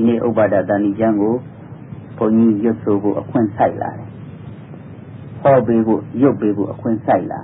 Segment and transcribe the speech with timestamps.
[0.00, 1.34] ဒီနေ့ဥပဒတန်ဒီကျမ်းကို
[2.18, 4.08] ဘုန်းကြီးရွတ်ဆိုဖို့အခွင့်ဆိုင်လာတယ်
[5.42, 7.40] ဟောပေးဖို့ရွတ်ပေးဖို့အခွင့်ဆိုင်လာ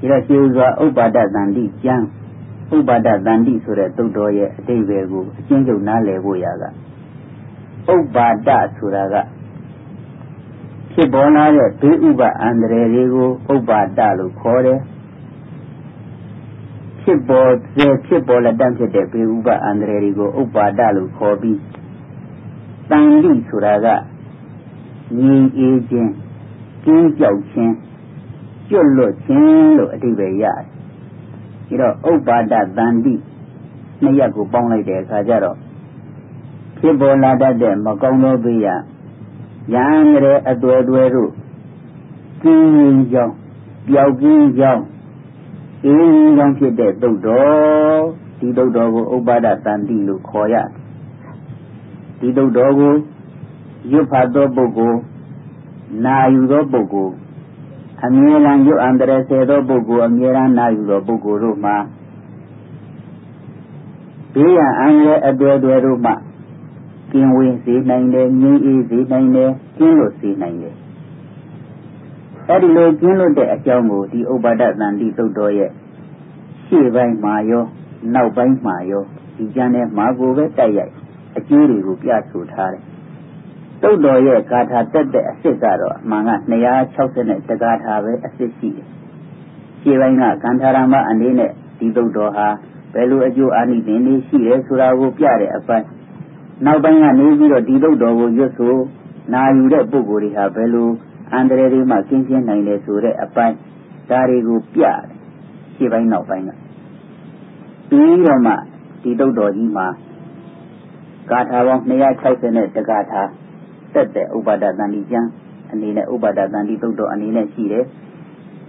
[0.00, 2.06] တယ်ဒါကျေစွာဥပဒတန်ဒီကျမ်း
[2.76, 6.64] ဥပဒတန်ဒီဆိုတဲ့သုတ်တော်ရဲ့အတိတ်ပဲကိုအချင်းချုပ်နားလည်ဖို့ရက
[7.94, 9.14] ဥပါဒဆိုတာက
[10.92, 14.80] ဖြစ်ပေါ်လာတဲ့ဘေးဥပအန္တရာယ်တွေကိုဥပါဒလို့ခေါ်တယ်
[17.04, 21.58] ဖြစ်ပေါ်စေဖြစ်ပေါ်လက်တန့်ဖြစ်တဲ့ဘေးဥပအန္တရာယ်တွေကိုဥပါဒလို့ခေါ်ပြီး
[22.90, 23.86] တန်လိဆိုတာက
[25.18, 26.12] ငြိမ်အေးခြင်း
[26.84, 27.74] ကျင်းကြောက်ခြင်း
[28.68, 30.62] ကျွတ်လွတ်ခြင်းလို့အဓိပ္ပာယ်ရတယ်။
[31.66, 33.14] ဒီတော့ဥပါဒတန်တိ
[34.02, 35.56] နှစ်ရက်ကိုပေါင်းလိုက်တဲ့အခါကျတော့
[36.78, 38.68] ဖြစ်ပေါ်လာတတ်တဲ့မကောင်းသောဘေးရ
[39.74, 39.86] ရံ
[40.24, 41.30] တဲ့အသွဲသွဲတို့
[42.42, 43.34] ကင်းကြောင်း
[43.88, 44.84] ပျောက်ကင်းကြောင်း
[45.84, 48.02] အေးကြောင်းဖြစ်တဲ့သုတ်တော်
[48.38, 50.54] ဒီသုတ်တော်ကိုဥပါဒတန်တိလို့ခေါ်ရ
[52.18, 52.94] ဒီသုတ်တော်ကို
[53.90, 54.98] ရွတ်ဖတ်သောပုဂ္ဂိုလ်
[56.04, 57.12] နာယူသောပုဂ္ဂိုလ်
[58.04, 61.76] အမြဲတမ်းရွတ်အန္တရာယ်စေသောပုဂ္ဂိုလ်အမြဲတမ်းနာယူသောပုဂ္ဂိုလ်တို့မှာ
[64.34, 66.12] ဘေးရန်အန္တရာယ်အတွေ့အတွေ့တို့မှ
[67.12, 70.74] ကင်းဝေးစေနိုင်တယ်ငြိမ်းအေးစေနိုင်တယ်ကျင်းလို့စေနိုင်တယ်
[72.48, 75.70] အဲ့ဒီလိုကျင်းလို့တဲ့အကြောင်းကိုဒီဥပါဒတန်တိသုတ်တော်ရဲ့
[76.66, 77.64] ရှေ့ပိုင်းမှာရော
[78.14, 79.04] နောက်ပိုင်းမှာရော
[79.36, 80.92] ဒီကျမ်းထဲမှာကိုပဲတိုက်ရိုက်
[81.36, 82.82] အကျိုးတွေကိုပြဆိုထားတယ်
[83.82, 86.30] သုတ်တော်ရဲ့ဂါထာတက်တဲ့အစစ်ကတော့အမှန်က
[86.90, 88.88] 260တဂါထာပဲအစစ်ရှိတယ်
[89.80, 92.48] ရှေ့ပိုင်းကကန္ထာရမအနေနဲ့ဒီသုတ်တော်ဟာ
[92.94, 95.86] ဘယ်လိုအကျိုးအာနိသင်တွေရှိတယ်ဆိုတာကိုပြတဲ့အပိုင်း
[96.64, 98.74] နောက်ပိုင်းကနေပြီးတော့ဒီလုတ်တော်ကိုရွတ်ဆို
[99.32, 100.90] နာယူတဲ့ပုဂ္ဂိုလ်တွေဟာဘယ်လို
[101.34, 103.56] အန္တရာယ်တွေမှကင်းရှင်းနိုင်တယ်ဆိုတဲ့အပိုင်း
[104.10, 105.00] ဒါတွေကိုပြတယ်
[105.74, 106.50] ရှေ့ပိုင်းနောက်ပိုင်းက
[107.90, 108.54] ပြီးတော့မှ
[109.02, 109.86] ဒီလုတ်တော်ကြီးမှာ
[111.30, 113.22] ဂါထာပေါင်း260နဲ့တဂါထာ
[113.94, 115.28] တက်တဲ့ဥပါဒတန်ဒီကျမ်း
[115.72, 117.84] အနေနဲ့ဥပါဒတန်ဒီသုတ်တော်အနေနဲ့ရှိတယ်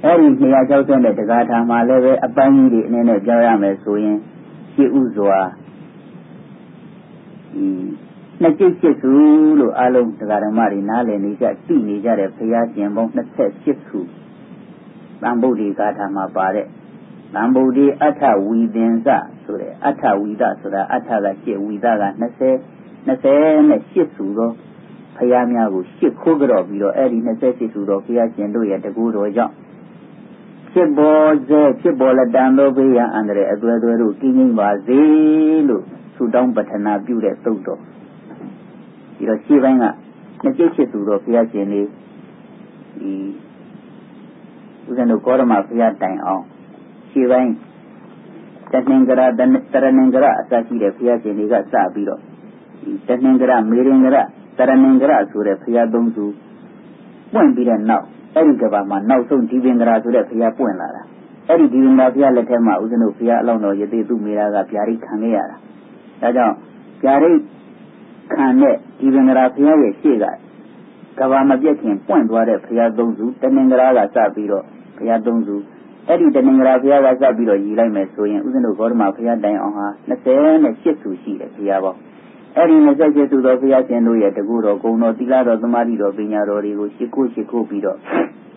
[0.03, 4.17] အဲဒီ260နဲ့တဂါထာမှာလည်းပဲအပိုင်းကြီးတွေအနေနဲ့ပြောရမယ်ဆိုရင်
[4.73, 5.39] ရှေ့ဥစွာ
[8.41, 9.13] နှစ်ကျိတ်ဖြစ်စု
[9.59, 13.11] လို့အလုံးတရားဓမ္မတွေနားလည်နေကြသိနေကြတဲ့ဘုရားရှင်ပေါင်း
[13.53, 13.99] 28ခု
[15.21, 16.67] သံဗုဒ္ဓေဂါထာမှာပါတဲ့
[17.35, 19.07] သံဗုဒ္ဓေအထဝီသင်္စ
[19.43, 24.51] ဆိုတဲ့အထဝီဒဆိုတာအထကရှစ်ဝီဒက20 20နဲ့ရှစ်စုသော
[25.17, 29.53] ဘုရားများကိုရှစ်ခိုးကြော့ပြီးတော့အဲ့ဒီ28စုသောဘုရားရှင်တို့ရဲ့တကူတော်ကြောင့်
[30.71, 34.99] ဖြစ်ပေါ်စေဖြစ်ပေါ်လက်တန်သောဘေးရန်အန္တရာယ်အသွဲသွဲတို့ကင်းငိမ့်ပါစေ
[35.69, 35.83] လို့
[36.15, 37.81] ဆုတောင်းပတနာပြုတဲ့သုတ်တော်
[39.15, 39.85] ဒီတော့ရှေ့ပိုင်းက
[40.43, 41.87] နှစ်ကျိတ်ဖြစ်သူတော်ဘုရားရှင်လေး
[42.99, 43.13] ဒီ
[44.87, 46.43] ဦးဇင်းတို့ကောရမဘုရားတိုင်အောင်
[47.11, 47.51] ရှေ့ပိုင်း
[48.71, 52.19] တဏင်္ဂရတရဏင်္ဂရအစရှိတဲ့ဘုရားရှင်တွေကစပြီးတော့
[52.81, 54.17] ဒီတဏင်္ဂရမေရင်္ဂရ
[54.57, 56.25] တရဏင်္ဂရဆိုတဲ့ဘုရားသုံးစု
[57.33, 58.05] ပွင့်ပြီးတဲ့နောက်
[58.35, 61.03] အဲ့ဒီကဘာမှာနောက်ဆုံးဒီပင်္ဂရာဆိုတဲ့ဘုရားပွင့်လာတာ
[61.47, 65.57] အဲ့ဒီဒီပင်္ဂရာဘုရားလက်ထက်မှာဦးဇင်းတို့ဘုရားအလောင်းတော်ယသိသူမေရာကဗျာဒိခံခဲ့ရတာ
[66.21, 66.55] ဒါကြောင့်
[67.03, 67.29] ဗျာဒိ
[68.33, 70.25] ခံတဲ့ဒီပင်္ဂရာဘုရားရဲ့ရှေ့က
[71.19, 74.63] ကဘာမပြတ်ခင်ပွင့်သွားတဲ့ဘုရားသုံးစုတဏင်္ဂရာကစပြီးတော့
[74.97, 75.55] ဘုရားသုံးစု
[76.07, 81.99] အဲ့ဒီတဏင်္ဂရာဘုရားကစပြီးတော့ရည်လိုက်မယ်ဆိုရင်ဥစဉ်တို့ဂေါတမဘုရားတိုင်အောင်ဟာ28စုရှိတယ်ဘုရားပေါင်း
[82.55, 87.97] အဲ့ဒီ28စုသောဘုရားရှင်တို့ရဲ့တကူတော်ဂုဏ်တော်သီလတော်သမာဓိတော်ပညာတော်တွေကိုရှ िख ုရှ िख ုပြီးတော့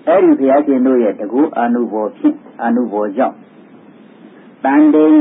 [0.08, 3.36] အဲ့ဒီဘုရားရှင်တို့ရဲ့တကူအာနုဘောဖြင့်အာနုဘောကြောင့်
[4.64, 5.16] တန်တိန်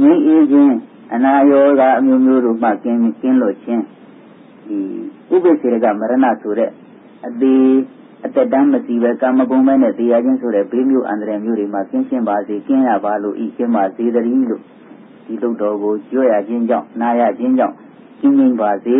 [0.00, 0.74] ညီအေးခြင်း
[1.12, 3.82] အနာရောဂါအမျိုးမျိုးတို့မှကင်းကင်းလို့ခြင်း
[4.66, 4.78] ဒီ
[5.34, 6.70] ဥပိ္ပစေကမရဏဆိုတဲ့
[7.26, 7.64] အသေး
[8.24, 14.62] အသက်တမ်းမစီပဲကာမဂုဏ်မဲ့နဲ့တရားချင်းဆိုတဲ့ဘေးမျိုးအန္တရာယ်မျိုးတွေမှာကင်းရှင်းပါစေကင်းရပါလို့ဤရှင်းပါစေတည်းလို့
[15.26, 17.74] ဒီလုတ်တော်ကိုကြွရခြင်းကြောင့်နာရခြင်းကြောင့်
[18.20, 18.96] ကျင်းငြိမ်ပါစေ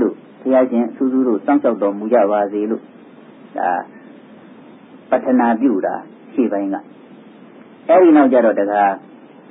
[0.00, 2.82] လို့ဘုရားရှင်အထူးထူးတို့စောင့်ရှောက်တော်မူကြပါစေလို့
[3.58, 3.70] ဒါ
[5.10, 5.94] ပတ္ထနာပြုတာ
[6.34, 6.76] ရှေ့ပိုင်းက
[7.88, 8.92] အဲဒီနောက်ကြတော့တကား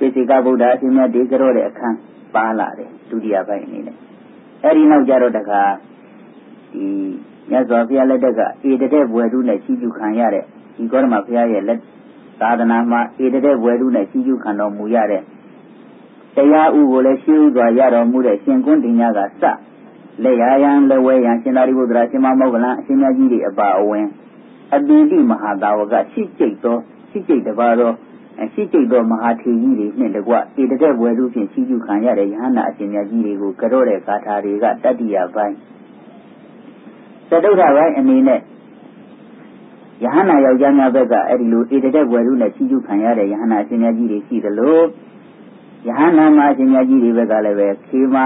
[0.00, 1.96] ပိစိကဗုဒ္ဓအရှင်မြတ်ဒီကြတော့တဲ့အခန်း
[2.34, 3.96] ပါလာတယ်ဒုတိယပိုင်းအနေနဲ့
[4.64, 5.62] အဲဒီနောက်ကြတော့တခါ
[6.74, 6.86] ဒီ
[7.50, 10.44] မြတ်စွာဘုရားလက်ထက်ကဧတတဲ့ဘွယ်သူနဲ့ရှိကျူခံရတဲ့
[10.76, 11.78] ဒီကောရမဘုရားရဲ့လက်
[12.40, 15.22] သာသနာမှာဧတတဲ့ဘွယ်သူနဲ့ရှိကျူခံတော်မူရတဲ့
[16.36, 19.44] တရားဥကိုလည်းရှိဥစွာရတော်မူတဲ့ရှင်ကွန်းတင်ညာကစ
[20.22, 24.06] လက်ရယံလက်ဝဲယံရှင်သာရိပုတ္တရာရှင်မမောဂလန်အရှင်မြတ်ကြီးတွေအပါအဝင်
[24.74, 26.76] အတိတိမဟာတာဝကရှိကျိတ်သော
[27.10, 27.90] ရှိကျိတ်တပါသော
[28.52, 35.56] ရှိကျိတ်သောမဟာထေကြီးတွေနှင့်တကွဧတတဲ့ဘွယ်သူဖြင့်ရှိကျူခံရတဲ့ယဟန္တာအရှင်မြတ်ကြီးတွေကိုကြော့တဲ့ဂါထာတွေကတတ္တိယပိုင်း
[37.28, 38.40] သတုထပိုင်းအနေနဲ့
[40.02, 44.78] ယဟန္တာယောက်ျားများဘက်ကအဲ့ဒီလိုဧတတဲ့ဘွယ်သူနဲ့ရှိကျူခံရတဲ့ယဟန္တာအရှင်မြတ်ကြီးတွေရှိသလို
[45.86, 48.24] ယဟန္တာမအရှင်မြတ်ကြီးတွေဘက်ကလည်းပဲခေမာ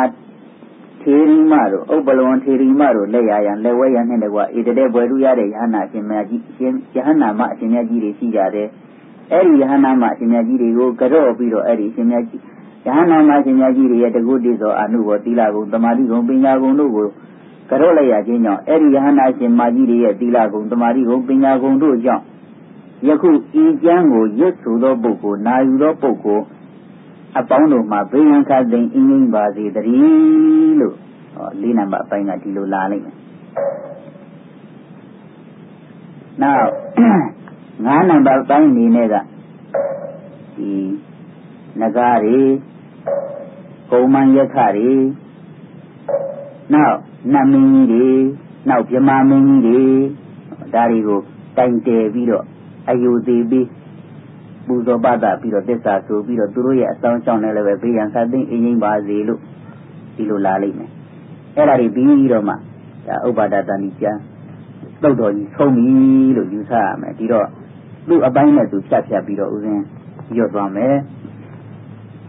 [1.03, 8.69] ထေရီမတို့ဥပ္ပလဝံထေရီမတို့လက်ရရန်လက်ဝဲရန်နဲ့တကွာဣတတဲ့ဘွယ်လူရတဲ့ယဟန္တာအရှင်မြတ်ကြီးရှင်ယဟန္တာမအရှင်မြတ်ကြီးတွေရှိကြတယ်
[9.33, 12.41] အဲ့ဒီယဟန္တာမအရှင်မြတ်ကြီးတွေကိုကြော့ပြီးတော့အဲ့ဒီအရှင်မြတ်ကြီး
[12.87, 17.07] ယဟန္တာမအရှင်မြတ်ကြီးတွေရဲ့တကုတ္တိသောအနုဘောသီလကုံတမာတိကုံပညာကုံတို့ကို
[17.69, 22.25] ကြော့လိုက်ရခြင်းကြောင့်အဲ့ဒီယဟန္တာရှင်မကြီးတွေရဲ့သီလကုံတမာတိကုံပညာကုံတို့ကြောင့်
[23.09, 23.31] ယခု
[23.63, 26.45] ဤကျမ်းကိုရွတ်ဆိုသောပုဂ္ဂိုလ်နာယူသောပုဂ္ဂိုလ်
[27.39, 30.95] အပေါင်းတို့မှာဘေးရန်ခတ်သိမ်းအင်းင်းပါစေတည်းလို့
[31.35, 33.17] ဟောလေးနံပါတ်အပိုင်းကဒီလိုလာလိမ့်မယ်
[36.43, 36.69] နောက်
[37.83, 39.15] ငါးနံပါတ်ပိုင်းအနေနဲ့က
[40.57, 40.73] ဒီ
[41.81, 42.39] နဂါတွေ
[43.91, 44.93] ကုံမန်ရက်ခတွေ
[46.73, 46.97] နောက်
[47.33, 48.07] နတ်မင်းကြီးတွေ
[48.69, 49.83] နောက်မြမမင်းကြီးတွေ
[50.75, 51.21] ဒါတွေကို
[51.57, 52.45] တိုင်တယ်ပြီးတော့
[52.89, 53.69] အယုသေးပြီး
[54.67, 59.41] ပူဇော်ပသပြီးတော့သစ္စာဆိုပြီးတော့သူတို့ရဲ့အဆောင်ကြောင့်လည်းပဲဘေးရန်ခတ်သိမ်းအင်းကြီးပါစေလို့
[60.17, 60.91] ဒီလိုလာလိမ့်မယ်
[61.57, 64.21] အဲ့ဒါတွေပြီးတော့မှဒါဥပါဒတန်ဒီကျမ်း
[65.03, 65.87] တုတ်တော်ကြီးဆုံးပြီ
[66.37, 67.49] လို့ယူဆရမယ်ဒီတော့
[68.09, 69.81] သူ့အပိုင်းနဲ့သူဖြတ်ဖြတ်ပြီးတော့ဥစဉ်
[70.37, 70.97] ရွတ်သွားမယ်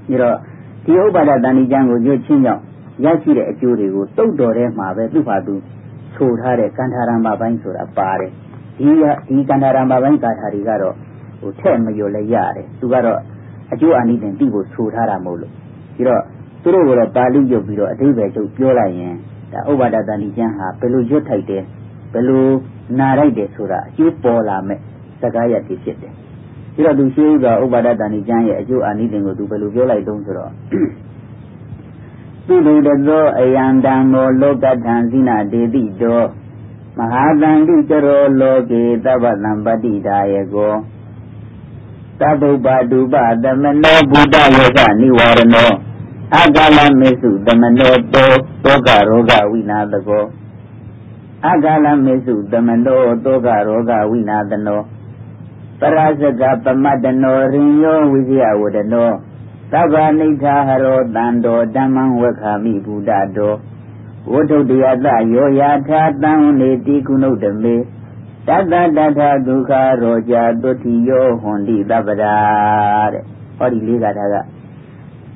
[0.07, 0.37] ဒီတော့
[0.85, 2.61] ဒီဥပါဒတန်ဒီကျမ်းကိုရွတ်ချင်းကြောင့်
[3.03, 5.55] ရရှိတဲ့အကျိုးတွေကိုတုတ်တော်ထဲမှာပဲသူ့ဟာသူ
[6.15, 8.31] ဆိုထားတဲ့ကန္ထာရမပိုင်းဆိုတာပါတယ်
[8.77, 8.89] ဒီ
[9.27, 10.95] ဒီကန္ထာရမပိုင်းကာထာတွေကတော့
[11.39, 13.19] ဟိုထက်မလျော်လဲရတယ်သူကတော့
[13.71, 15.53] အကျိုးအာနိသင်သိဖို့ဆိုထားတာမဟုတ်လို့
[15.95, 16.21] ဒီတော့
[16.61, 19.13] သူတို့ကတော့ပါဠိရုပ်ပြီးတော့အဓိပ္ပာယ်ချုပ်ပြောလိုက်ရင်
[19.51, 21.63] ဒါဥပါဒတန်ဒီကျမ်းဟာဘယ်လိုရွတ်ထိုက်တယ်
[22.13, 22.47] ဘယ်လို
[22.99, 24.79] နာလိုက်တယ်ဆိုတာအကျိုးပေါ်လာမဲ့
[25.21, 26.13] စကားရည်ဖြစ်တယ်
[26.75, 30.51] ဒီတော့သူရှိဥစွာဥပါဒတန်ဒီကျမ်းရဲ့အကျိုးအာနိသင်ကိုသူဘယ်လိုပြောလိုက်တုံးဆိုတော့
[32.47, 36.21] သူလူတသောအယံတံမောလောကထံဇိနာဒေတိတော
[36.97, 40.73] မဟာတန္တိကျရောလောကေသဗ္ဗတံပတိဒါယေကော
[42.19, 45.71] သဗ္ဗုပ္ပါဒုပသမနောဘုဒ္ဓယောဂနိဝရဏော
[46.35, 48.31] အကလမေစုသမနောတော
[48.63, 50.25] တောကရောဂဝိနာတကော
[51.47, 54.81] အကလမေစုသမနောတောကရောဂဝိနာတနော
[55.79, 59.09] ပရဇကပမတ္တနောရင်ယောဝိဇယဝဒနော
[59.71, 63.53] သဗ္ဗနိဋ္ဌဟရောတံတောဓမ္မံဝက္ခမိဘုဒ္ဓတော
[64.31, 67.75] ဝဋ္ထုတယတယောယာထာတံနေတိကုဏုတမေ
[68.47, 72.35] တတတထဒုက္ခရောကြတုတိယောဟွန်တိတပ္ပရာ
[73.13, 73.23] တဲ့
[73.57, 74.35] ဟောဒီလေးကထာက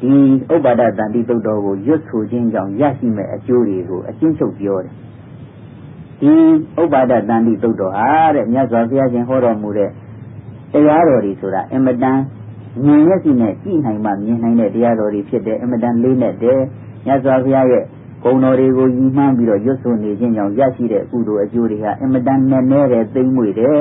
[0.02, 0.14] ဒီ
[0.54, 4.94] ဥပ္ပါဒတန်တိတုတ်တော်ကိုရွတ်ဆိုခြင်းကြောင့်ရရှိမဲ့အကျိုးတွေကိုအချင်းချုပ်ပြောတယ်
[6.22, 6.34] ဒီ
[6.82, 9.90] ဥပ္ပါဒတန်တိတုတ်တော်ဟာတဲ့မြတ်စွာဘုရားရှင်ဟောတော်မူတဲ့
[10.74, 12.20] တရားတော်တွေဆိုတာအင်မတန်
[12.86, 16.60] မြင်ရစီနဲ့ကြည့်နိုင်မှမြင်နိုင်တဲ့တရားတော်တွေဖြစ်တယ်အင်မတန်လေးနဲ့တယ်
[17.06, 17.84] မြတ်စွာဘုရားရဲ့
[18.24, 23.80] ဂုဏ်တော်တွေကိုယဉ်မှန်းပြီးတော့ရွတ်ဆိုနေခြင်းကြောင့်ရရှိတဲ့ကုသိုလ်အကျိုးတွေဟာအင်မတန်နဲ့နဲတယ်သိမ့်မွေတယ်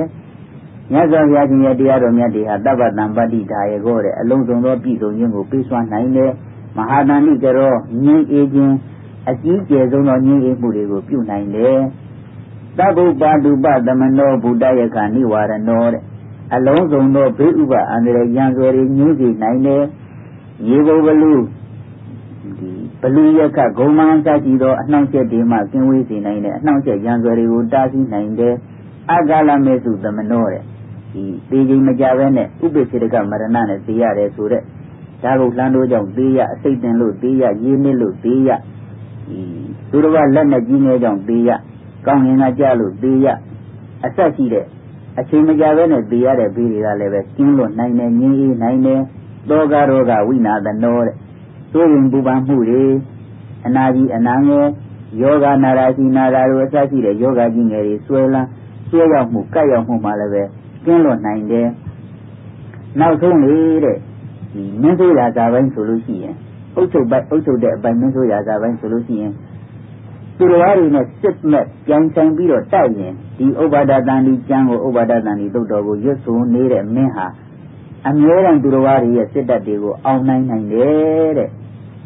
[0.93, 6.31] မြတ်စွာဘုရားရှင်ရဲ့တရားတော်မြတ်တွေဟာတပ္ပတံပတ္တိဒါယေကောတဲ့အလုံးစုံသောပြည်စုံခြင်းကိုပေးစွမ်းနိုင်တယ်
[6.77, 7.75] မဟာတန်တိကြရော
[8.05, 8.75] ငြိမ်းအေးခြင်း
[9.31, 11.79] အကြီးကျယ်ဆုံးသောငြိမ်းအေးမှုတွေကိုပြုနိုင်တယ်
[12.79, 16.03] သဗ္ဗုပ္ပါတုပသမနောဘုဒ္ဓယခနိဝရဏောတဲ့
[16.55, 19.83] အလုံးစုံသောဘေးဥပအန္တရာယ်ရန်စွဲတွေငြိမ်းစေနိုင်တယ်
[20.69, 21.33] ရေဘုဘလူ
[22.59, 28.55] ဒီဘလူယကဂုံမန်းစကြည့်သောအနှောင့်အယှက်တွေမှကင်းဝေးစေနိုင်တယ်အနှောင့်အယှက်ရန်စွဲတွေကိုတားဆီးနိုင်တယ်
[29.11, 30.63] အဂါလမေစုသမနောတဲ့
[31.13, 34.63] ဒီသေခြင်းမကြဘဲနဲ့ဥပ္ပစေတကမရဏနဲ့သိရတယ်ဆိုတဲ့
[35.23, 38.51] ဒါကိုလှမ်းတို့ကြောင့်သေးရအစိတ်တင်လို့သေးရရေးနစ်လို့သေးရ
[39.29, 39.41] ဒီ
[39.91, 41.51] သူတော်ကလက်နဲ့ကြီးနေကြောင့်သေးရ
[42.07, 43.27] ကောင်းရင်ကကြလို့သေးရ
[44.05, 44.67] အဆက်ရှိတဲ့
[45.19, 49.01] အချိန်မကြဘဲနဲ့သိရတဲ့ဘေးတွေကလည်းပဲကျင်းလို့နိုင်တယ်ငြင်းအေးနိုင်တယ်
[49.51, 51.15] တောကရောဂဝိနာသနောတဲ့
[51.73, 52.85] သို့ရင်ပူပန်မှုတွေ
[53.67, 54.67] အနာကြီးအနာငယ်
[55.21, 58.49] ယောဂနာရာရှိနာရာတို့အစရှိတဲ့ယောဂကြီးငယ်တွေဆွဲလန်း
[58.89, 60.43] ဆွဲရောက်မှုကပ်ရောက်မှုမှလည်းပဲ
[60.85, 61.69] ကျင်းလို့နိုင်တယ်
[63.01, 63.97] နောက်ဆုံးလေတဲ့
[64.53, 66.35] ဒီမင်းဆိုရာဇာပိုင်းဆိုလို့ရှိရင်
[66.75, 69.33] အုတ်ချုပ်ပိုင်းအုတ်ချုပ်တဲ့အပိုင်းမင်းဆိုရာဇာပိုင်းဆိုလို့ရှိရင်
[70.39, 77.27] သူတော်ဘာတွေနဲ့စစ်မဲ့ပြန်ဆိုင်ပြီးတော့တိုက်ရင်ဒီဥပါဒတန်ဒီကျမ်းကိုဥပါဒတန်ဒီသုတ်တော်ကိုရွတ်ဆိုနေတဲ့မင်းဟာ
[78.09, 81.51] အမြဲတမ်းသူတော်ဘာတွေရဲ့စစ်တပ်တွေကိုအောင်နိုင်နိုင်တယ်တဲ့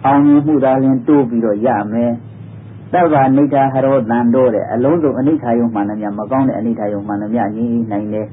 [0.07, 2.13] အောင်မြင်မှုသာလျှင်တိုးပြီးတော့ရမယ်
[2.93, 8.27] သဗ္ဗနိဋ္ဌဟရောတန်တော့တဲ့အလုံးစုံအနိဋ္ဌာယုံမှန်သမျှမကောင်းတဲ့အနိဋ္ဌာယုံမှန်သမျှညီနိုင်တယ်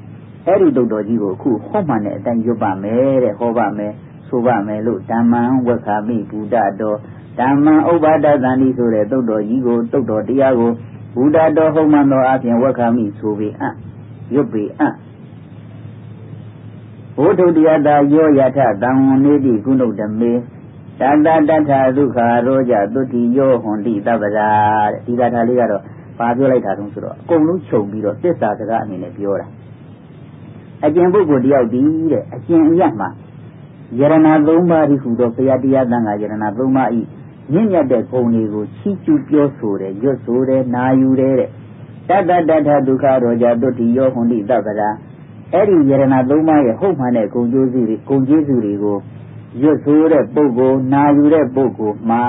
[0.45, 3.93] အဲ့ဒီတုတ်တော်ကြီးကိုအခုဟောမှန်တဲ့အတိုင်းရွတ်ပါမယ်တဲ့ဟောပါမယ်
[4.29, 6.97] ဆိုပါမယ်လို့ဓမ္မံဝက္ခမိဘုဒ္ဓတော်
[7.39, 10.71] ဓမ္မံဥပါဒသန္တိဆိုတဲ့တုတ်တော်ကြီးကိုတုတ်တော်တရားကို
[11.15, 13.73] ဘုဒ္ဓတော်ဟုတ်မှန်သောအပြင်ဝက္ခမိဆိုပေအံ့
[14.33, 14.93] ရွတ်ပေအံ့
[17.17, 20.31] ဘုဒ္ဓတရားတာယောယထတံဝနေတိကုဏုတမေ
[20.99, 24.49] တတတထဒုက္ခရောကြသုတိယောဟွန်တိတပ္ပရာ
[24.91, 25.83] တဲ့ဒီကထာလေးကတော့
[26.17, 29.47] ဘာပြောလိုက်တာတုံးဆိုတော့အကုန်လုံးခြုံပြီးတော့သစ္စာစကားအနေနဲ့ပြောတာ
[30.85, 31.81] အကျင့်ပုဂ္ဂိုလ်တယောက်ဒီ
[32.11, 33.09] တဲ့အကျင့်အရမှာ
[33.99, 36.99] ယရဏသုံးပါးဤဟူသောဘုရားတရားသံဃာယရဏသုံးပါးဤ
[37.51, 41.49] မြင့်မြတ်တဲ့ဂုဏ်တွေကိုချီးကျူးပြောဆိုတယ်ရွတ်ဆိုတယ်နာယူတယ်တဲ့
[42.09, 44.89] တတတတဒုက္ခရောကြတုတိယောဟွန်တိတပ္ပရာ
[45.53, 48.97] အဲ့ဒီယရဏသုံးပါးရဲ့ဟုတ်မှန်တဲ့ဂုဏ်ကျိုးစုတွေဂုဏ်ကျေးဇူးတွေကို
[49.61, 52.21] ရွတ်ဆိုတဲ့ပုဂ္ဂိုလ်နာယူတဲ့ပုဂ္ဂိုလ်မှာ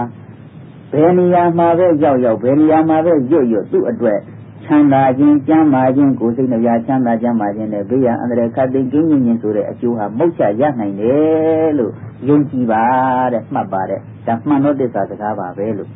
[0.93, 4.19] ဘယ်နေရာမှာပဲရောက်ရောက်ဘယ်နေရာမှာပဲရွတ်ရွတ်သူ့အတွက်
[4.65, 11.93] ချမ်းသာခြင်းကျမ်းမာခြင်းကိုယ်စိတ်နှပြချမ်းသာကျမ်းမာခြင်းနဲ့ဘေးရန်အန္တရာယ်ခတ်သိမ်းကင်းခြင်းဆိုတဲ့အကျိုးဟာမုတ်ချရနိုင်တယ်လို့
[12.29, 12.85] ယုံကြည်ပါ
[13.33, 14.01] တဲ့မှတ်ပါတယ်
[14.31, 15.91] ဒါမှန်တော့တစ္ဆာစကားပါပဲလို့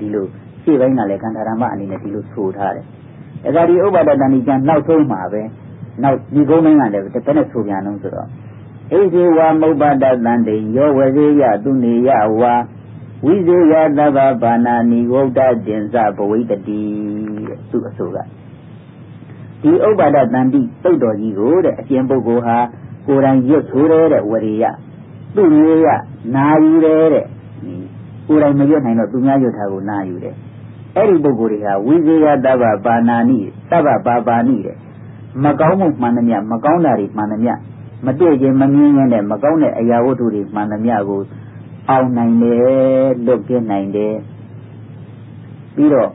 [0.00, 0.26] ဒီလို
[0.62, 2.86] ရှေ့ပိုင်းကလည်းကန္တာရမအနေနဲ့ဒီလိုဆိုထားတယ်
[3.44, 5.42] အဲဒါဒီဥပဒတန်ဒီကျမ်းနောက်ဆုံးမှာပဲ
[6.02, 8.28] နောက်ဒီကုန်းတိုင်းကလည်းတစ်ပတ်နဲ့ဆိုပြန်အောင်ဆိုတော့
[8.90, 12.10] ဣဇေဝမုပ္ပဒတန်တေယောဝဇေယသူနေယ
[12.40, 12.54] ဝါ
[13.24, 16.82] ဝိဇေယသဗ္ဗဘာနာနိဝုဒ္ဒတင်္စဘဝိတတိ
[17.70, 18.16] သူအဆိုက
[19.62, 22.58] ဒီဥပ္ပါဒတန်တိတုတ်တော်ကြီးကိုတဲ့အရှင်ပုဂ္ဂိုလ်ဟာ
[23.06, 24.64] ကိုယ်တိုင်ရွတ်ဆိုတဲ့ဝရိယ
[25.34, 25.88] သူ့မျိုးရ
[26.34, 27.26] နာယူတယ်တဲ့
[28.28, 30.34] ကိုယ်တိုင်မရွတ်နိုင်တော့သူများရွတ်တာကိုနာယူတယ်
[30.96, 33.38] အဲ့ဒီပုဂ္ဂိုလ်တွေဟာဝိဇေယတဗ္ဗဘာနာနိ
[33.70, 34.76] တဗ္ဗဘာဘာနိတဲ့
[35.44, 37.52] မကောင်းမှုမှန်သမျှမကောင်းတာတွေမှန်သမျှ
[38.04, 41.20] မတွေ့ခြင်းမမြင်ခြင်းနဲ့မကောင်းတဲ့အရာဝတ္ထုတွေမှန်သမျှကို
[41.90, 44.14] အောင်နိုင်တယ်လွတ်ပြနိုင်တယ်
[45.74, 46.10] ပြီးတော့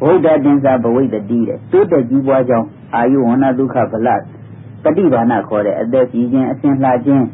[0.00, 4.08] ဘုဒ္ဓတင်္စာဘဝိတတိတဲ့တိုးတက်ကြီးပွားကြောင်းအာယုဝဏဒုက္ခဗလ
[4.82, 7.24] ပฏิဘာနာခေါ်တဲ့အသက်ကြီးခြင်းအစဉ်လှခြင်း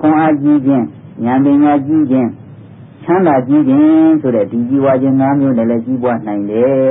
[0.00, 0.84] ခွန်အားကြီးခြင်း
[1.24, 2.28] ဉာဏ်ပညာကြီးခြင်း
[3.10, 6.88] ချမ်းသာကြီးခြင်းဆိုတဲ့ဒီကြီးပွားခြင်း၅မျိုးနဲ့လည်းကြီးပွားနိုင်တယ်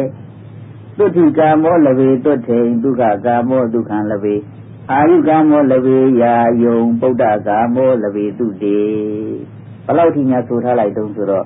[0.97, 4.35] သုတိကာမောလဝေတုထေဒုက္ခကာမောဒုက္ခံလဝေ
[4.91, 6.33] အာယုကာမောလဝေယာ
[6.63, 8.79] ယုံဗုဒ္ဓကာမောလဝေတုတေ
[9.85, 11.45] ဘလောက်ထိများဆိုထားလိုက်တုံးဆိုတော့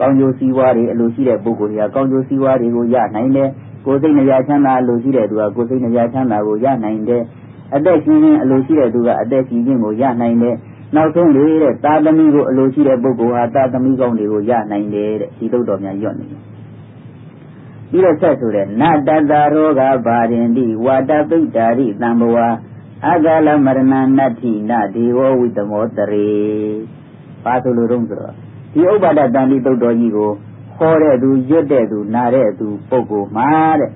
[0.00, 3.50] ကောင်းကျိုးစည်းဝါးတွေအလိုရှိတဲ့ပုဂ္ဂိုလ်တွေကကောင်းကျိုးစည်းဝါးတွေကိုရနိုင်တယ်
[3.86, 7.22] ကိုယ်စိတ်နှပြချမ်းသာအလိုရှိတဲ့သူကကိုယ်စိတ်နှပြချမ်းသာကိုရနိုင်တယ်
[7.74, 10.56] အသက်ရှင်ခြင်းအလိုရှိတဲ့သူကအသက်ရှင်ခြင်းကိုရနိုင်တယ်
[10.94, 16.42] နောက်ဆုံးလေတဲ့သာသမီကိုအလိုရှိတဲ့ပုဂ္ဂိုလ်ဟာသာသမီကောင်းတွေကိုရနိုင်တယ်တဲ့ဒီသုတ်တော်များညွတ်နေတယ်
[17.90, 22.36] ပြီးတော့ဆက်ဆိုတဲ့နတတရောဂဘာရင်တိဝါတပိတ္တာရိတံဘဝ
[23.06, 23.80] အဂလမရဏ
[24.18, 26.28] နတ္ထိနဒေဝဝိတမောတရေ
[27.44, 28.34] ပါဆိုလိုတော့ဆိုတော့
[28.72, 30.30] ဒီဥပ္ပါဒတန်တိတုတ်တော်ကြီးကို
[30.76, 33.90] ဟောတဲ့သူရွတ်တဲ့သူနာတဲ့သူပုဂ္ဂိုလ်မှာတဲ့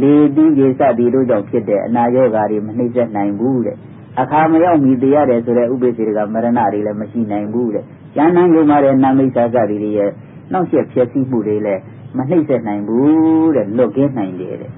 [0.00, 3.76] လေတိကေစသည်တို့ကြောင့်ဖြစ်တဲ့အနာရောဂါတွေမနှိမ့်ဆက်နိုင်ဘူးတဲ့
[4.20, 10.10] အခါမရောက်မီတရားတယ်ဆိုတဲ့ဥပ္ပစေကမရဏတွေလည်းမရှိနိုင်ဘူးတဲ့ကျမ်းမ်းလို့မှတဲ့နာမိတ်စာစတွေရဲ့
[10.52, 11.82] နှောင့်ယှက်ဖြစ်စီမှုတွေလည်း
[12.16, 14.70] မနှိမ့်ဆက်နိုင်ဘူးတဲ့လွတ်ကင်းနိုင်တယ်တဲ့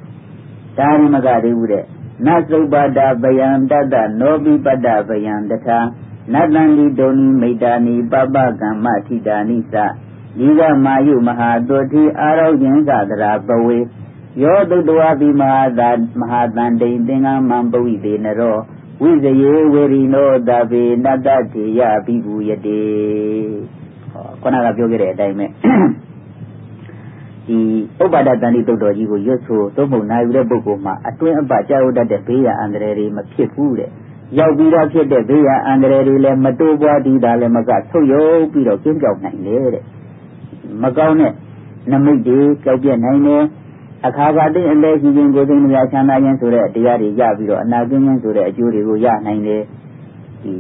[0.79, 1.85] ဒါရမကသေးဘူးတဲ့
[2.27, 5.79] နသုပ္ပတာဗယံတတ္တနောပိပတ္တဗယံတထာ
[6.33, 9.77] နတ္တန္တိဒုန်ိမိတာနိပပကမ္မထိတာနိသ
[10.39, 13.79] ဒီကမာယုမဟာတုတိအာရောဂင်္ဂသရာပဝေ
[14.43, 15.91] ယောတုတဝပိမဟာသာ
[16.21, 18.59] မဟာတန်တိန်သင်္ကမံပဝိတေနရော
[19.03, 22.81] ဝိဇယေဝေရိနောတပေနတ္တတိယပိဘူယတေ
[24.13, 25.47] ဟောခုနကပြောခဲ့တဲ့အတိုင်းပဲ
[27.47, 27.59] ဒီ
[28.03, 33.91] ဥပ္ပါဒတန်တိတုတ်တော်ကြီးကိုရွတ်ဆိုသုံးဖို့နာယူတဲ့ပုဂ္ဂိုလ်မှာအတွင်းအပကြောက်တတ်တဲ့ဘေးရအန္တရာယ်တွေမဖြစ်ဘူးတဲ့
[34.39, 39.85] ရောက်ပြီးတော့ဖြစ်တဲ့ဘေးရအန္တရာယ်တွေလည်းမတိုးပွားတည်တာလည်းမကဆုတ်ယုတ်ပြီးတော့ကျင်းပြောက်နိုင်တယ်တဲ့
[40.83, 41.33] မကောင်းတဲ့
[41.91, 43.43] နမိတ်တွေကြောက်ပြက်နိုင်တယ်
[44.05, 49.63] အခါခါသိအလဲရှိခြင်းကိုယ်စိတ်နှပြချမ်းသာခြင်းဆိုတဲ့တရားတွေရပြီးတော့အနာကျင်းခြင်းဆိုတဲ့အကျိုးတွေကိုရနိုင်တယ်
[50.43, 50.55] ဒီ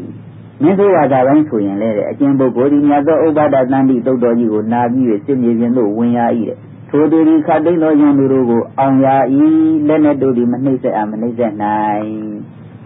[0.62, 6.59] မြင့်သောဝါဒပိုင်းဆိုရင်လည်းအကျဉ်းပုဂ္ဂိုလ်ဒီမြတ်သောဥပါဒတန်တိတုတ်တော်ကြီးကိုနာပြီး၍စစ်မြေပြင်သို့ဝင်ရ၏တဲ့
[6.90, 9.07] ထိုသူဒီခတ်သိမ်းသောယံသူတို့ကိုအောင်ရ၏
[9.88, 12.07] လက်နဲ့တို့ဒီမနှိမ့်ဆက်အောင်မနှိမ့်ဆက်နိုင်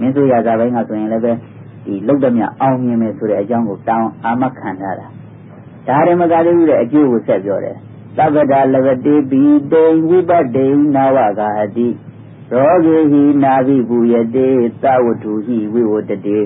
[0.00, 1.32] မြင့်သောဝါဒပိုင်းကဆိုရင်လည်းပဲ
[1.86, 5.06] ဒီလုတ်တမြအောင်မြင်မယ်ဆိုတဲ့အကြောင်းကိုတောင်းအာမခံထားတာ
[5.86, 7.76] ဒါရမကလေးဦးတဲ့အကျိုးကိုဆက်ပြောတယ်
[8.16, 11.88] သဗ္ဗဒလဝတိပိတေဝိပတေနာဝဂဟတိ
[12.52, 14.48] ရောဂေဟိနာဘိဘူယတေ
[14.82, 16.38] သဝတုဟိဝိဝတတေ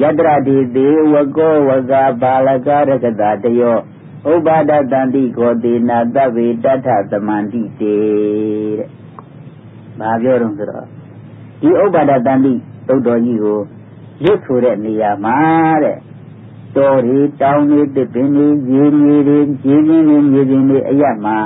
[0.00, 3.78] ယတရတိတေဝကောဝကဘာလကရကတတယော
[4.32, 7.96] ဥပါဒတန္တိကောတေနာတဗ္ဗေတထသမန္တိတေ
[8.78, 8.88] တဲ့။
[9.98, 10.86] ဘာပြောတော့ဆိုတော့
[11.60, 12.52] ဒီဥပါဒတန္တိ
[12.86, 13.58] သုတ်တော်ကြီးကို
[14.24, 15.36] ရွတ်ဆိုတဲ့နေရာမှာ
[15.84, 15.98] တဲ့
[16.76, 21.36] တော်ရီတောင်းနေတစ်ပင်နေရေမြေတွေရေပြင်းနေမြေပြင်းနေအရမှာ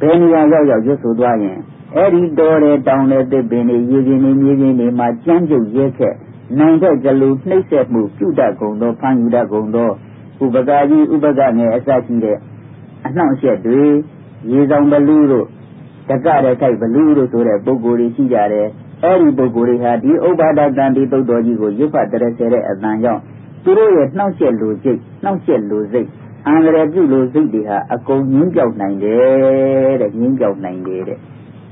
[0.00, 1.58] ဘယ်နေရာရောက်ရောက်ရွတ်ဆိုသွားရင်
[1.94, 6.16] အဲ့ဒီတော်တဲ့တောင်းတဲ့တစ်ပင်နေရေပြင်းနေမြေပြင်းနေမှာကြမ်းကြုတ်ရဲခက်
[6.58, 9.90] နိုင်တဲ့ကြလူနှိမ့်ဆက်မှုပြုတတ်ကုန်သောဖန်ယူတတ်ကုန်သော
[10.44, 12.38] ဥပကာကြီးဥပကငယ်အစရှိတဲ့
[13.06, 13.82] အနှောင့်အယှက်တွေ
[14.50, 15.46] ရေဆောင်ဘလူတို့
[16.08, 18.68] တကတဲ့ထိုက်ဘလူတို့ဆိုတဲ့ပုဂ္ဂိုလ်တွေရှိကြတယ်
[19.04, 23.22] အဲ့ဒီပုဂ္ဂိုလ်တွေဟာဒီဥပါဒတန်ဒီတုတ်တော်ကြီးကိုရွတ်ဖတ်တရဆဲတဲ့အတန်ကြောင့်
[23.64, 26.08] သူတို့ရဲ့နှောင့်ယှက်လူစိတ်နှောင့်ယှက်လူစိတ်
[26.46, 31.18] အန္တရာယ်ပြုလူစိတ်တွေဟာအကုန်ငင်းပြောက်နိုင်တယ်တဲ့ငင်းပြောက်နိုင်တယ်တဲ့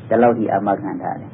[0.09, 1.31] ဒီလောက်ဒီအမခံထားတယ်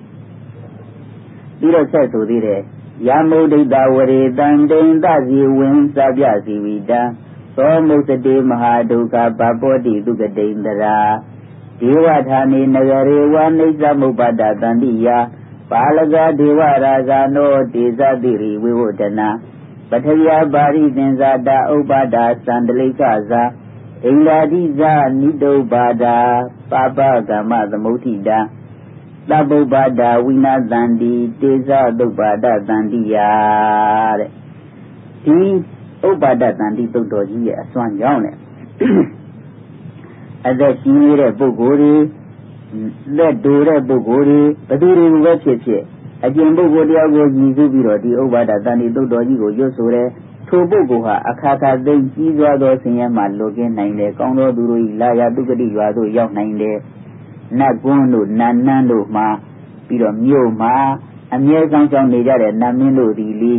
[1.59, 2.61] ပြီးတော့ဆက်ဆိုသေးတယ်
[3.09, 7.01] ယမုဒိတဝရေတံတိန်သစီဝင်းစပြစီဝိတံ
[7.57, 10.99] သောမုစတိမဟာဒုက္ခပပောတိသူကတိန်တရာ
[11.81, 15.09] ဒေဝဌာနေနဂရေဝနိစ္စမုပ္ပတတန္တိယ
[15.71, 19.29] ပါလကဒေဝရာဇာနောတေဇတိရိဝိဝဒနာ
[19.91, 26.17] ပထယပါရိသင်္ဇာတာဥပ္ပါဒာသန္တလိကဇာဣန္ဒာတိဇာနိတုပ္ပါဒာ
[26.71, 26.99] ပပ
[27.29, 28.39] ကမ္မသမုဋ္ဌိတာ
[29.31, 33.17] သဗ္ဗုပ္ပါဒာဝိနာတန္တိတေဇသုပ္ပါဒတန္တိယ
[34.19, 34.31] တဲ့
[35.25, 35.39] ဒီ
[36.09, 38.33] ဥပ္ပါဒတန္တိသုတ်တော်ကြီးရဲ့အစွမ်းကြောင့်လေ
[40.49, 41.95] အသက်ရှင်နေတဲ့ပုဂ္ဂိုလ်တွေ
[43.17, 45.83] လက်တူတဲ့ပုဂ္ဂိုလ်တွေဘယ်သူတွေကိုပဲဖြစ်ဖြစ်
[46.25, 50.09] အကျင့်ပုဂ္ဂိုလ်တယောက်ကိုညီစုပြီးတော့ဒီဥပ္ပါဒတန်တိတုတ်တော်ကြီးကိုရွတ်ဆိုတယ်
[50.49, 56.79] ထိုပုဂ္ဂိုလ်ဟာအခါခါသိကြီးစွာသောဆင်းရဲမှလွတ်ကင်းနိုင်တယ်ကောင်းသောသူတို့၏လာရတုကတိရွာသို့ရောက်နိုင်တယ်
[57.59, 59.27] နတ်ကွန်းတို့နတ်နန်းတို့မှာ
[59.87, 60.75] ပြီးတော့မြို့မှာ
[61.35, 63.55] အမြဲဆောင်ဆောင်နေကြတဲ့နတ်မင်းတို့ဒီလီ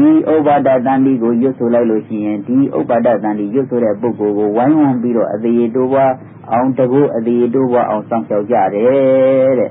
[0.00, 6.12] ဤဥပ္ပါဒတန်တိကိုရွတ်ဆိုလိုက်လို့ရှိရင်ဒီဥပ္ပါဒတန်တိရွတ်ဆိုတဲ့ပုဂ္ဂိုလ်ကိုဝိုင်းဝန်းပြီးတော့အသေးတိုးပွား
[6.52, 9.70] အောင်တကူအသေးတိုးပွားအောင်ဆောင်ရှောက်ကြတယ်တဲ့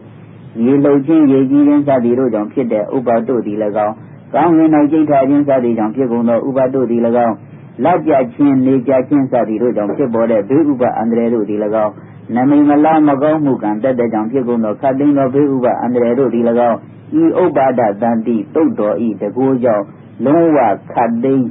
[0.61, 3.95] ရေလုံချင်းရေကြီးခြင်းစသည်တို့ကြောင့်ဖြစ်တဲ့ဥပ္ပါတို့သည်၎င်း
[4.33, 7.35] ကောင်းငင်၌ကြိတ်ထားခြင်းစသည်ကြောင့်ဖြစ်ကုန်သောဥပ္ပါတို့သည်၎င်း
[7.83, 11.93] လက်ပြခြင်းနေကြခြင်းစသည်တို့ကြောင့်ဖြစ်ပေါ်တဲ့ဘေးဥပအန္တရာယ်တို့သည်၎င်း
[12.35, 16.77] နမိတ်မလားမကောင်းမှုကံတက်တဲ့ကြောင့်ဖြစ်ကုန်သောခတ်သိမ်းသောဘေးဥပအန္တရာယ်တို့သည်၎င်း
[17.21, 19.85] ဤဥပ္ပါဒတန်တိတုတ်တော်ဤတကူကြောင့်
[20.25, 20.59] လုံးဝ
[20.93, 21.47] ခတ်သိမ်း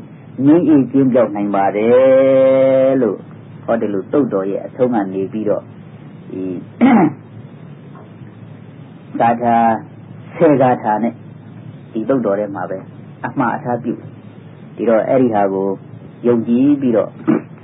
[0.47, 3.19] ငြိမ့်အေးခြင်းပြောက်နိုင်ပါတယ်လို့
[3.67, 5.63] ဟောတယ်လို့တုတ်တော်ရဲ့အဆုံးကနေပြီးတော့
[6.31, 6.43] ဒီ
[9.23, 9.57] ဂါထာ
[10.37, 11.15] ဆေဂါထာနဲ့
[11.93, 12.79] ဒီတုတ်တော်ထဲမှာပဲ
[13.27, 13.93] အမှားအထားပြု
[14.77, 15.69] ဒီတော့အဲ့ဒီဟာကို
[16.27, 17.11] ယုံကြည်ပြီးတော့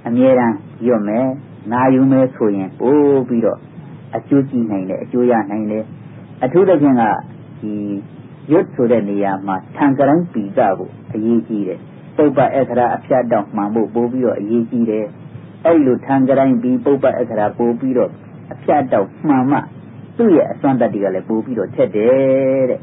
[0.06, 1.26] အမြဲတမ်းရွတ်မယ်
[1.72, 3.58] နာယူမယ်ဆိုရင်ပို့ပြီးတော့
[4.16, 5.84] အကျိုးကြည့်နိုင်တယ်အကျိုးရနိုင်တယ်
[6.44, 7.02] အထူးသဖြင့်က
[7.60, 7.74] ဒီ
[8.52, 11.80] ရွတ်ဆိုတဲ့နေရာမှာထံကရန်ပီကကိုအရေးကြီးတယ်
[12.16, 15.06] ပုပ္ပအခရာအဖြတ်တောင်မှန်ဖို့ပို့ပြီးတော့အရေးကြီးတယ်
[15.64, 18.10] အဲ့လိုထံကရန်ပီပုပ္ပအခရာပို့ပြီးတော့
[18.52, 19.58] အဖြတ်တောင်မှန်မှ
[20.18, 22.80] သူ့ရဲ့အစွမ်းတတ္တိကလည်းပို့ပြီးတော့ထက်တယ်တဲ့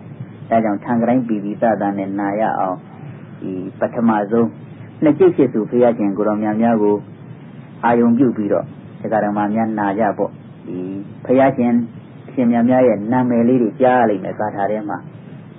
[0.49, 2.77] ဒါကြောင့်ထံကရိုင်းပီပီသတာနဲ့နာရအောင်
[3.41, 4.49] ဒီပထမဆုံး
[5.03, 6.95] နှစ်ကျိတ်ဖြစ်သူဖရာရှင်ကိုတော်များများကို
[7.83, 8.65] အာယုံပြုပြီးတော့
[9.01, 10.31] တရားတော်မှာများနာကြပေါ့
[10.67, 10.77] ဒီ
[11.25, 11.73] ဖရာရှင်
[12.33, 14.97] ရှင်များများရဲ့နာမည်လေးတွေကြားရလိမ့်မယ်ကာထာထဲမှာ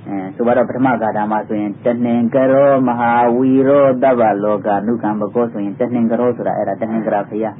[0.09, 7.51] အဲဆိုတော့ပထမကာထာမှာဆိုရင်တဏင်ကရောမဟာဝီရောတဗ္ဗလောကနုကံဘကောဆိုရင်တဏင်ကရောဆိုတာအဲ့ဒါတဏင်ကရာဖရာ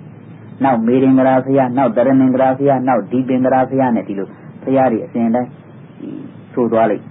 [0.65, 4.29] နောက်မေရင်္ဂရာဖရာနောက်တရဏင်္ဂရာဖရာနောက်ဒီပင်္ဂရာဖရာနဲ့ဒီလို
[4.63, 5.51] ဖရာတွေအစဉ်တိုင်း
[6.53, 7.05] ဆိုသွားလိုက်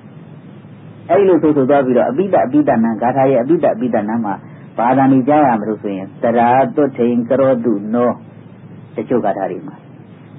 [1.09, 4.33] အဲ့လိုဆိုဆိုသွားပြီးတော့အပိတအပိတနံဂါထာရဲ့အပိတအပိတနံမှာ
[4.77, 8.11] ဘာသာနေကြရမလို့ဆိုရင်တရာတုထိန်ကရောတုနော
[8.95, 9.75] တချို့ဂါထာတွေမှာ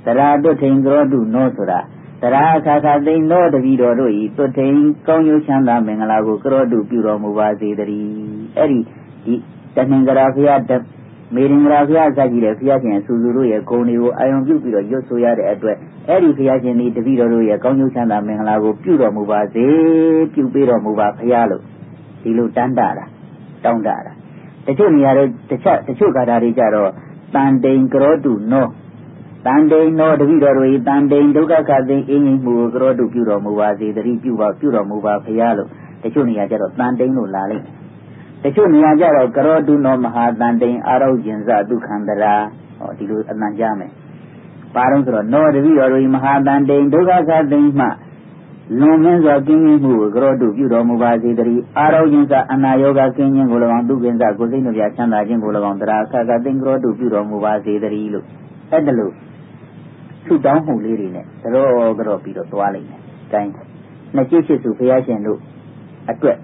[0.06, 1.80] တရာတုထိန်ကရောတုနောဆိုတာ
[2.22, 8.78] တရာခါခါသိန်နောတပည့်တော်တို့ဤတုထိန်ကောင်းကျိုးချမ်းသာမင်္ဂလာကိုကရောတုပြုတော်မူပါစေတည်းအဲ့ဒီ
[9.24, 9.34] ဒီ
[9.76, 10.60] တဏ္ဍရာဖျား
[11.34, 15.76] မေရင်္ဂရာဘုရားစကြည့်တဲ့ဘုရားရှင်ဆူဆူတို့ရဲ့ဂုဏ်တွေကိုအာယုံပြုပြီးတော့ရွတ်ဆိုရတဲ့အတွက်
[16.08, 19.64] အဲ့ဒီဘုရားရှင်ဒီတပည့်တော်တို့ရဲ့ကောင်းကျိုးချမ်းသာမင်္ဂလာကိုပြုတော်မူပါစေ
[20.34, 21.62] ပြုပေးတော်မူပါဘုရားလို့
[22.22, 23.04] ဒီလိုတန်တာတာ
[23.64, 24.12] တောင်းတာတာ
[24.66, 26.90] တချို့နေရာတွေတခြားတချို့ဂါထာတွေကြတော့
[27.34, 28.66] တန်တိန်ကရောတုနော
[29.46, 35.68] တန်တိန်နောတပည့်တော်တို့ဤတန်တိန်ဒုက္ခခသိအင်းကြီးမှုကရောတုပြုတော်မူပါစေတတိပြုပါပြုတော်မူပါဘုရားလို့
[36.02, 37.68] တချို့နေရာကြတော့တန်တိန်လို့လာလိုက်တ
[38.54, 42.34] ချို့နေရာကြတော့ကရောတုနောမဟာတန်တိန်အာရုဇင်ဇဒုက္ခန္တရာ
[42.78, 43.92] ဟောဒီလိုအနံကြမယ်
[44.74, 47.88] ပါတော့ဆိုတော့နောတပိတော်တို့မဟာတန်တိန်ဒုက္ခခသိမ့်မှ
[48.80, 58.26] လွန်မင်းစွာကင်းခြင်းမှုကိုကရောတုပြုတော်မူပါစေတည်းအာရုဇင်ဇအနာယောဂကင်းခြင်းကို၎င်းဒုက္ခဇကိုစိတ်နှပြချမ်းသာခြင်းကို၎င်းတရားခခသိမ့်ကရောတုပြုတော်မူပါစေတည်းလို့
[58.70, 59.12] အဲ့ဒါလို့
[60.26, 61.50] ဆုတောင်းမှုလေးတွေနဲ့ကြော
[61.98, 63.00] ကြောပြီးတော့သွားလိုက်တယ်။
[63.32, 63.50] တိုင်း
[64.14, 65.40] နှစ်ကျစ်ဖြစ်သူဘုရားရှင်တို့
[66.10, 66.36] အတွက်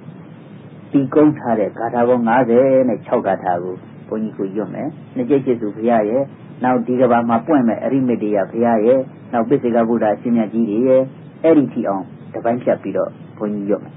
[0.92, 2.24] တီကုန်းထားတဲ့ဂါထာပေါင်း
[2.57, 3.74] 90နဲ့6ဂါထာကို
[4.09, 6.22] ဘုန်းကြီးကိုရွတ်မယ်။နှစ်ကျိတ်ကျသူဘုရားရဲ့
[6.64, 9.00] နောက်ဒီကဘာမှာပွင့်မဲ့အရိမတေယဘုရားရဲ့
[9.33, 11.02] နောက်ပိစိကဗုဒ္ဓအရှင်မြတ်ကြီးတွေရဲ့
[11.42, 13.94] အဲ့ဒီထီအောင်တပိုင်းဖြတ်ပြီးတော့ဘုန်းကြီးရွတ်မယ်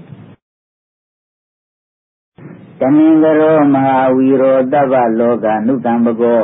[2.80, 6.40] တမင်္ဂရောမဟာဝီရောတဗ္ဗလောကနုတံပကော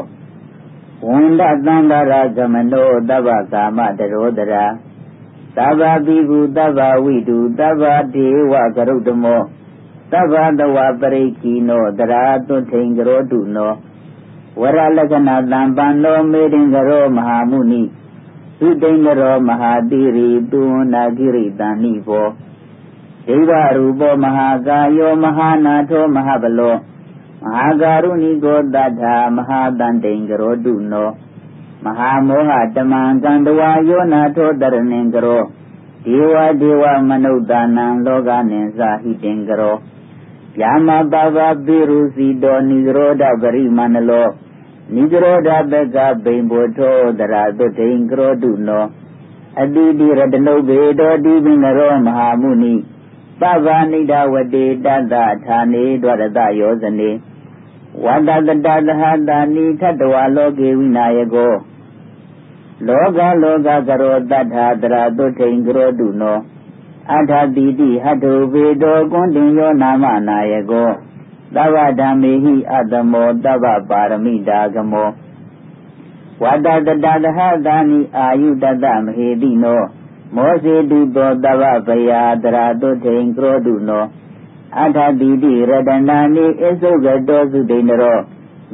[1.06, 4.64] ဝန္ဒသန္တာရကမနောတဗ္ဗကာမတရောတရာ
[5.56, 7.82] သဗ္ဗပိကုသဗ္ဗဝိတုသဗ္ဗ
[8.14, 9.42] ဒေဝကရုတ္တမော
[10.12, 13.72] သဗ္ဗတဝပရိကိနောတရာတုထိန်ကရောတုနော
[14.60, 17.82] ဝရလက္ခဏာတံပန္နောမေရင်ကရောမဟာမုနိ
[18.58, 22.28] သုတိန်ကရောမဟာတိရိတုနာဂိရိတန်နိဘော
[23.26, 26.76] ဒိဗရူပောမဟာကာယောမဟာနာထောမဟာဘလော
[27.42, 31.08] မဟာကာရုဏိကောတထာမဟာတန်တိန်ကရောတုနော
[31.84, 35.42] မဟာမောဟတမံကန္တဝါယောနာထောတရဏင်ကရော
[36.04, 39.76] ဒေဝဒေဝမနုဿာနံလောကနိသဟိတင်ကရော
[40.60, 44.28] ယာမပပပိရုစီတောနိရောဓပရိမန္နလော
[44.94, 48.84] နိရောဓပကဘိံဘောထောတရာတုဒိံကရောတုနော
[49.60, 52.74] အတိတိရတနုဘေတောတိပိနရောမဟာမုနိ
[53.40, 55.14] ပဗာနိဒဝတေတတ္တ
[55.46, 57.10] ဌာနေဒဝရတယောဇနေ
[58.04, 61.54] ဝတ္တတတသဟတာနိထတဝလောကေဝိနာယကော
[62.86, 66.38] လောကလောကကရောတတ္ထာတရာတုထိန်ကရောတုနော
[67.10, 70.90] အထာတိတိဟတုဝေတောကွန်တင်ယောနာမနာယကော
[71.54, 75.10] သဗ္ဗဓမ္မေဟိအတ္တမောသဗ္ဗပါရမိတာကမော
[76.42, 79.82] ဝတ္တတတသဟတာနိအာယုတတမဟေတိနော
[80.36, 84.04] မောစေတုသောတဗ္ဗဗယာတရာတုထိန်ကရောတုနော
[84.80, 88.18] အထာတိတိရတနာနိအစ္ဆုကတောစုဒိနရော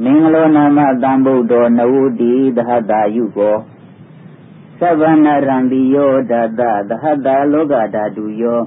[0.02, 3.56] မင်္ဂလောနာမတံဗုဒ္ဓောနဝုတိသဟတာယုကော
[4.80, 8.60] သဗ္ဗနာရံတိယောဒတသဟတာလောကဓာတုယော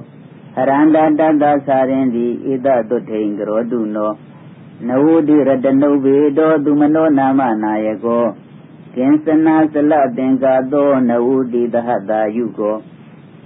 [0.54, 4.12] ဟရန္တာတတ္တသာရင်တိဣဒတုထိန်ကရောတုနော
[4.88, 8.26] နဝုတိရတနုဘေတောသူမနောနာမနာယကော
[8.94, 12.76] ကိဉ္စနာစလသင်္ကာသောနဝုတိသဟတာယုကော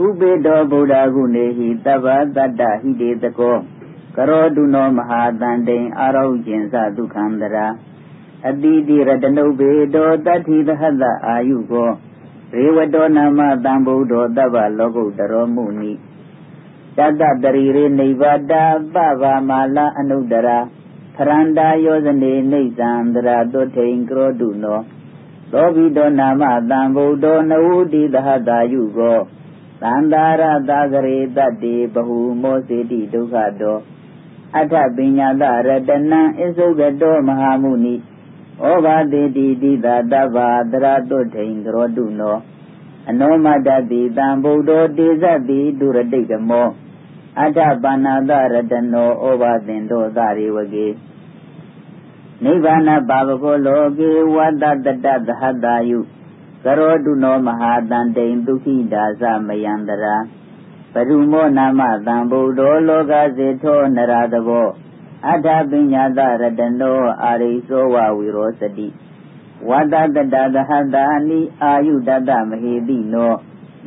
[0.04, 3.56] ဥပေတောဗုဒ္ဓဂုနေဟိတဗ္ဗတတ္တဟိတေတကော
[4.16, 7.66] ကရောတုနောမဟာတန်တိန်အာရောကျင်္စဒုက္ခံတရာ
[8.48, 11.90] အတိတိရတနုဘေတောတတ္ထိသဟတအာယုကော
[12.54, 15.92] ရေဝတောနာမတံဗုဒ္ဓောတဗ္ဗလောကုတ္တရောမုနိ
[16.96, 18.52] တတတရိရေနိဗ္ဗာတ
[18.94, 20.58] ပဗာမာလအနုတ္တရာ
[21.16, 24.80] ဖရန္တာယောဇနေနေဇံတရာတုထိန်ကရောတုနော
[25.52, 29.18] သောဘိတောနာမတံဗုဒ္ဓောနဝုတိသဟတာယုကော
[29.82, 33.78] သန္တာရတာဂရေတတ္တိဘဟုမောစေတိဒုက္ခတော
[34.58, 37.94] အထပညာတရတနံအစုကတောမဟာမုနိ
[38.64, 40.36] ဩဘာတိတိတိသာတဗ္ဗ
[40.72, 42.36] တရတုထိန်ကရောတုနော
[43.08, 46.68] အနောမတတိတံဗုဒ္ဓောတေဇတိဒုရတိကမော
[47.42, 50.86] အထပါဏာတရတနောဩဘာသင်တောသရေဝကေ
[52.44, 55.98] နိဗ္ဗာနပါပကောလောကေဝတ္တတတသဟတာယု
[56.64, 60.16] ကရောတုနောမဟာတန်တိန်ဒုခိဒါသမယန္တရာ
[60.92, 64.68] ပရုမောနာမတံဗုဒ္ဓောလောကစေထောနရတဘော
[65.24, 68.88] အတ္ထပညာတရတနောအာရိသောဝဝီရောစတိ
[69.68, 73.32] ဝတ္တတတသဟတာနိအာယုတတမဟေတိနော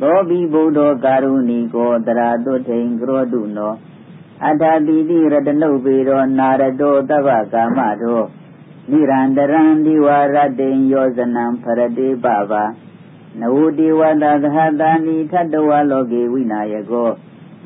[0.00, 3.72] သောဘိဗုဒ္ဓောကာရုဏီကောတရာတုထိန်ကရောတုနော
[4.44, 8.22] အတ္ထတိတိရတနုပေရောနာရတောတဗ္ဗကာမတော
[8.90, 12.64] နိရန္တရံဒီဝရတေယောဇနံဖရတိပပါ
[13.40, 17.10] နဝတိဝတသဟတာနိထတဝလောကေဝိနာယကော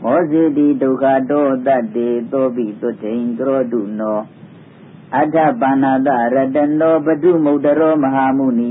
[0.07, 4.19] မောဇိတိဒုက္ခတောတတ္တေသောပိတုထိန်ကရောတုနော
[5.19, 8.69] အထပါဏာတရတနောပတုမုဒ္ဒရောမဟာမုနိ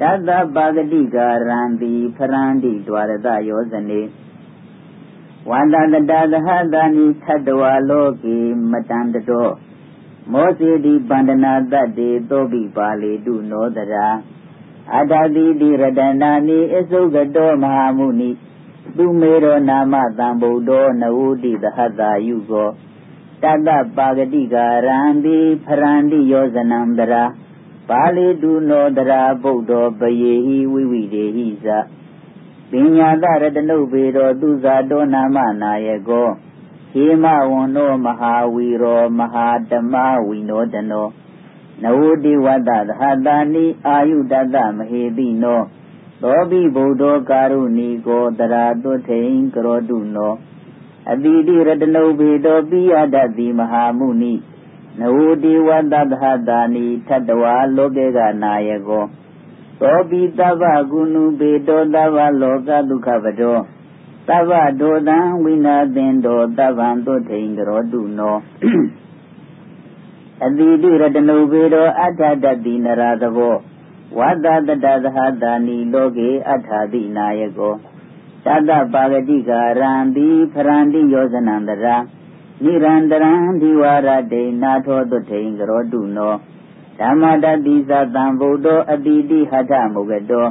[0.00, 4.00] တတပါဂတိကာရံတိဖရန္တိဒွာရတယောဇနေ
[5.50, 8.38] ဝန္တတတသဟတာနိထတဝလောကေ
[8.70, 9.48] မတန္တတော
[10.32, 14.06] မောစေတိပန္ဒနာတတ္တေသောပိပါလေတုနောတရာ
[14.94, 18.30] အတ္တတိတိရတနာနိအစုကတောမဟာမုနိ
[18.96, 22.70] သူမေရောနာမတံဗုဒ္ဓောနဝုတိသဟတာယုကော
[23.42, 27.24] တတပါဂတိကာရံတိဖရန္တိယောဇနံတရာ
[27.88, 31.68] ပါဠိတုနောတရာဗုဒ္ဓောပယေဟိဝိဝိတေဟိသ
[32.70, 36.28] ပညာတရတနုပေတော်သူဇာတောနာမနာယကော
[36.92, 39.94] ဟေမဝန္နောမဟာဝီရောမဟာဓမ္မ
[40.26, 41.06] ဝိနောတနော
[41.82, 45.60] နဝတိဝတ္တသဟတာနိအာယုတတမဟေတိနော
[46.22, 50.34] သောပိဗုဒ္ဓောကာရုဏီကိုတရာတုထိန်ကရောတုနော
[51.10, 54.34] အတိတိရတနုဘေတောပိယတတိမဟာမုနိ
[54.98, 59.04] နဝတိဝတ္တသဟတာနိထတဝါလောကေကနာယကော
[59.80, 63.58] သောပိတဗ္ဗကုဏုဘေတောတဗ္ဗလောကဒုက္ခပတော
[64.28, 68.36] တဗ္ဗဒောတံဝိနာသင်တောတဗ္ဗံတုထိန်ကရောတုနော
[70.44, 73.56] အတိတိရတနုဘေတောအဋ္ဌတတိနရသဘော
[74.18, 77.74] ဝတ္တတတသဟတာနိလောကေအဋ္ဌာတိနာယကော
[78.46, 81.96] တတပါဂတိကာရံတိဖရန္တိယောဇနန္တရာ
[82.64, 86.34] နိရန္တရံဒီဝရတေနာထောတုထိန်ကရောတုနော
[87.00, 90.46] ဓမ္မတတိသတံဗုဒ္ဓအတိတိဟထမုဂတော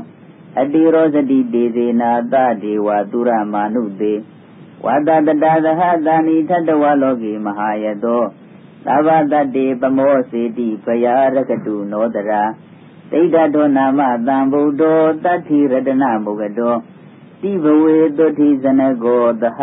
[0.59, 4.13] အတိရောစတိတေသေနာတဒေဝသုရမာနုတေ
[4.85, 8.23] ဝတ္တတတသဟတာနိထတဝလောကေမဟာယတော
[8.85, 12.43] သဗ္ဗတတေပမောစေတိပယရကတုနောတရာ
[13.11, 16.75] သိတ္တတောနာမတံဗုဒ္ဓောတတ္ထိရတနမုဂတော
[17.41, 19.59] တိဘဝေတုတိဇနကောသဟ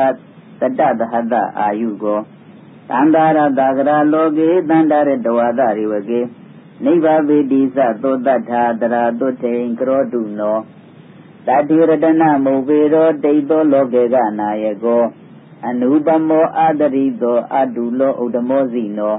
[0.60, 2.20] တတသဟတအာယုကော
[2.90, 6.20] တန္တာရတာကရာလောကေတန္တာရတဝါဒရိဝကေ
[6.84, 10.58] နိဗ္ဗာပေတိသသောတထာတရာတုထိန်ကရောတုနော
[11.46, 15.04] တတိရတနာမုပေရောတိတ်သောလောကေကနာယကော
[15.66, 19.16] အနုပမောအာတရိသောအတုလောဥဒ္ဓမောစီနော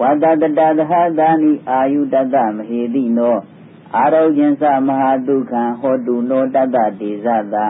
[0.00, 3.36] ဝတ္တတတသဟတာနိအာယုတတမဟေတိနော
[3.96, 7.66] အာရောဂင်္စမဟာဒုက္ခံဟောတုနောတတတေဇတာ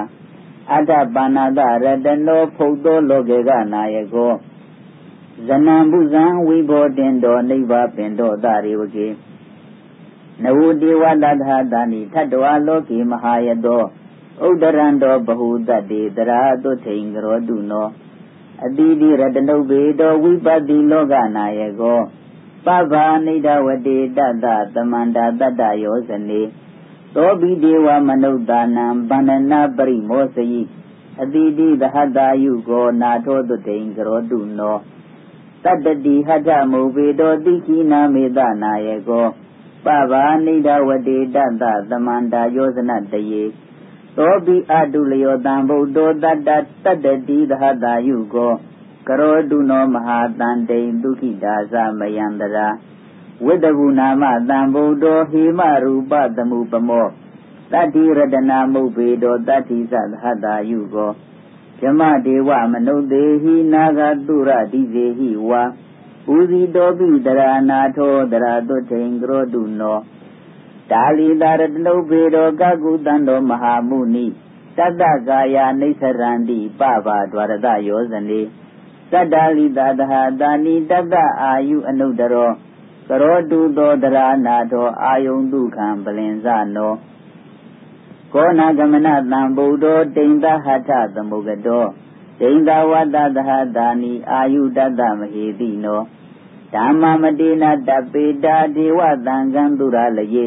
[0.72, 4.32] အတ္တပါဏတရတနောဖုတ်သောလောကေကနာယကော
[5.48, 9.08] ဇနံပုဇံဝိဘောတင်တော်နိဗ္ဗာပင်တော်တရေဝကေ
[10.42, 13.82] နဝတိဝတ္တသဟတာနိထတ္တဝါလောကေမဟာယတော
[14.46, 17.86] ဥဒရံတောဘဟုတတေတရာတုထိန်ကရောတုနော
[18.62, 22.00] အတိတိရတနုဘေတောဝိပတိလောကနာယကော
[22.66, 26.40] ပဗ္ဗာနိဒဝတိတတ္တသမန္တာတတ္တယောဇနေ
[27.14, 30.62] သောဘိဒေဝမနုဿာနံဗန္ဒနာပရိမောစယိ
[31.22, 34.76] အတိတိသဟတာယုကောနာထောတုတိန်ကရောတုနော
[35.64, 39.26] တတ္တတိဟတမုဘေတောတိခိနာမေတနာယကော
[39.84, 43.42] ပဗ္ဗာနိဒဝတိတတ္တသမန္တာယောဇနတယေ
[44.18, 46.50] သောပိအတုလယောတံဗုဒ္ဓောတတ္တ
[46.84, 48.52] တတ္တတိသဟတာယုကော
[49.08, 52.68] ကရောတုနောမဟာတန်တိန်ဒုခိတာသမယန္တရာ
[53.44, 57.08] ဝိတဗုနာမတံဗုဒ္ဓောဟိမရူပတမှုပမော
[57.72, 61.12] တတ္တိရတနာမုတ်ပေတောတတ္တိသသဟတာယုကော
[61.80, 65.62] ဇမဒေဝမနုဿေဟိနာဂတုရတိစေဟိဝါ
[66.34, 69.98] ဥဇီတောပိတရာနာထောတရာတုထိန်ကရောတုနော
[70.90, 74.26] ဒါလီတာရတနုပေတောကကုတံတော်မဟာမုနိ
[74.76, 78.40] တတ္တကာယနိသရန္တိပပဒွါရတယောဇနေ
[79.12, 82.50] တတ္တလိတာတဟာတာနိတတ္တအာယုအနုတရော
[83.08, 86.92] ကရောတုသောတရာနာသောအာယုန်ဒုခံပလင်ဇနော
[88.32, 89.84] ကောနာဂမနတံဗုဒ္ဓ
[90.16, 91.84] တိန်တဟထသမုဂတော
[92.40, 96.00] တိန်တဝတ္တသဟတာနိအာယုတတ္တမဟေတိနော
[96.74, 100.46] ဓမ္မမတေနတပေတာဒေဝတံကံသူရလယေ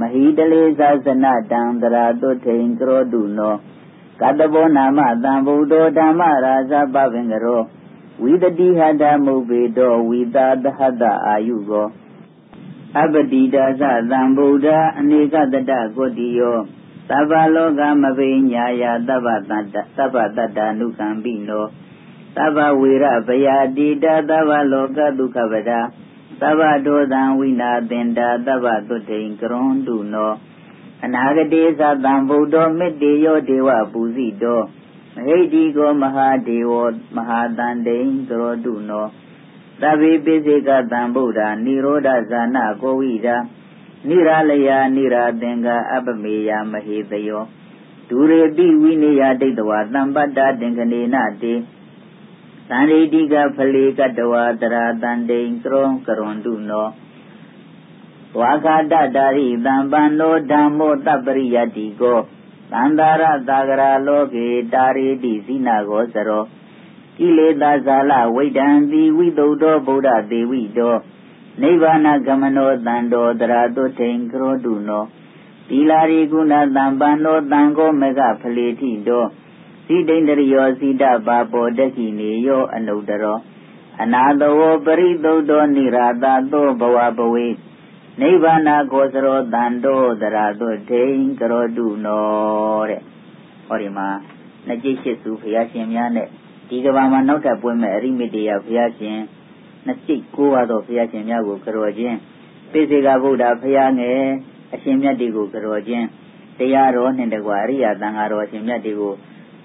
[0.00, 3.54] မဟိတလေသဇနတံတရာတုထိန်ကရောတုနော
[4.20, 7.62] ကတဘောနာမတံဗုဒ္ဓဓမ္မရာဇပပင်ကရော
[8.22, 11.88] ဝိတတိဟတမုပေတောဝိတာတဟတအာယုကော
[13.00, 16.56] အပတိဒါသသံဗုဒ္ဓအနေကတတကိုတိယော
[17.08, 21.64] သဗ္ဗလောကမပိညာယသဗ္ဗတတ္တသဗ္ဗတတ္တနုကံပိနော
[22.36, 25.80] သဗ္ဗဝေရဗယာတိတသဗ္ဗလောကဒုက္ခပဒါ
[26.42, 30.32] သဗ္ဗဒောသံဝိနာသင်္တာသဗ္ဗသုတိံကရွန်တုနော
[31.04, 34.60] အနာဂတိသတံဗုဒ္ဓမေတ္တေယောဒေဝပူဇိတော
[35.14, 36.72] မဟိတိကောမဟာဒေဝ
[37.16, 39.06] မဟာတန်တိံကရောတုနော
[39.82, 43.36] သဗ္ဗေပိစိကတံဗုဒ္ဓနိရောဓဇာနာကိုဝိဒာ
[44.08, 47.42] နိရလယနိရာသင်္ကာအပမေယမဟေတယော
[48.08, 51.54] ဒူရေပိဝိနေယဒိဋ္ဌဝါတံပတ္တတင်္ကနေနတေ
[52.70, 56.88] သန္ရိတိကဖလေကတဝါတရာတန်တိန်ကရုံကရွန်တုနော
[58.40, 62.20] ဝါခာတတာရိတံပန္နောဓမ္မောတပရိယတိကော
[62.72, 66.44] သန္တာရသာဂရာလောကေတာရိတိဇိနာကောစရော
[67.18, 70.96] ကိလေသာဇာလဝိဒံတိဝိတုဒ္ဓဗုဒ္ဓဒေဝိတော
[71.60, 75.04] နိဗ္ဗာနဂမနောတံတောတရာတုထိန်ကရောတုနော
[75.68, 79.24] သီလာရိကုဏတံပန္နောတံကောမေကဖလေတိတော
[79.86, 83.38] စိတိန္တရိယောစိတပါပောတက္ခိနေယောအနုတရော
[84.02, 87.46] အနာတဝပရိသုတ်တောနိရာတသောဘဝပဝေ
[88.20, 92.24] နိဗ္ဗာနကိုစရောတန်တောတရာတုထိန်ကရောတုနော
[92.90, 93.02] တဲ့
[93.66, 94.08] ဟောဒီမှာ
[94.66, 96.28] နှစ်ကျိတ်ရှိစုဘုရားရှင်များနဲ့
[96.68, 99.18] ဒီကဘာမှာနောက်ထပ်ပွင့်မဲ့အရိမိတေယဘုရားရှင်
[99.86, 102.16] နှစ်ကျိတ်ကိုးပါတော့ဘုရားရှင်များကိုကရောခြင်း
[102.72, 104.20] ပိစေကဗုဒ္ဓဘုရားငယ်
[104.74, 106.06] အရှင်မြတ်တွေကိုကရောခြင်း
[106.58, 109.14] တရားတော်နှင့်တကွာအရိယာတန်ဃာတော်အရှင်မြတ်တွေကို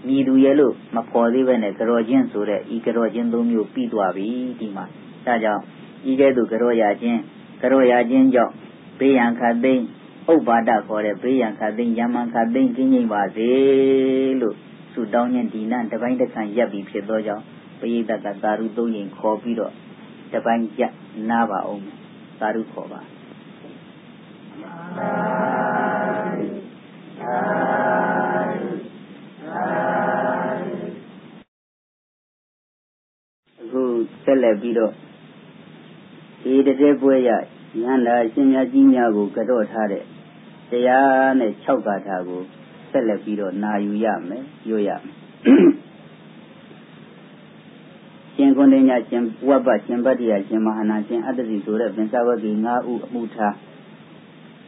[0.08, 4.28] မြည်သူရဲ့လို့မဖော်သေးပဲနဲ့ကြောခြင်းဆိုတဲ့ဤကြောခြင်းသုံးမျိုးပြီးသွားပြီ
[4.60, 4.86] ဒီမှာ
[5.26, 5.62] ဒါကြောင့်
[6.12, 7.20] ဤကဲ့သို့ကြောရခြင်း
[7.62, 8.54] ကြောရခြင်းကြောင့်
[9.00, 9.84] ဘေးရန်ခတ်သိမ်း
[10.32, 13.50] ဥပ္ပါဒခေါ်တဲ့ဘေးရန်ခတ်သိမ်းယမန်ခတ်သိမ်းကင်းငြိမ်ပါစေ
[14.42, 14.56] လို့
[14.94, 17.44] ဆုတောင်းခြင်းဒီနတပိုင်းတစ်ခါရပ်ပြီးဖြစ်သောကြောင့်
[17.80, 19.74] ပရိသတ်ကသာရုသုံးရင်ခေါ်ပြီးတော့
[20.34, 20.94] တပိုင်းရပ်
[21.30, 21.84] နားပါအောင်
[22.40, 23.02] သာရုခေါ်ပါ
[33.60, 33.82] အခု
[34.24, 34.94] ဆက်လက်ပြီးတော့
[36.42, 37.38] ဒီတည်းပွဲရဉာ
[37.92, 40.04] ဏ်သာရှင်မြတ်ကြီးများကိုကြော့ထားတဲ့
[40.70, 42.42] တရားနဲ့6ဂါထာကို
[42.92, 45.16] ဆက်လက်ပြီးတော့နာယူရမယ်ရွတ်ရမယ်
[48.36, 53.56] ရှင်ကုဏ္ဏညရှင်ဝဘရှင်ဗတ္တိယရှင်မဟာနာရှင်အတ္တစီဆိုတဲ့ပင်စဝတိ၅ဦးအမှုထား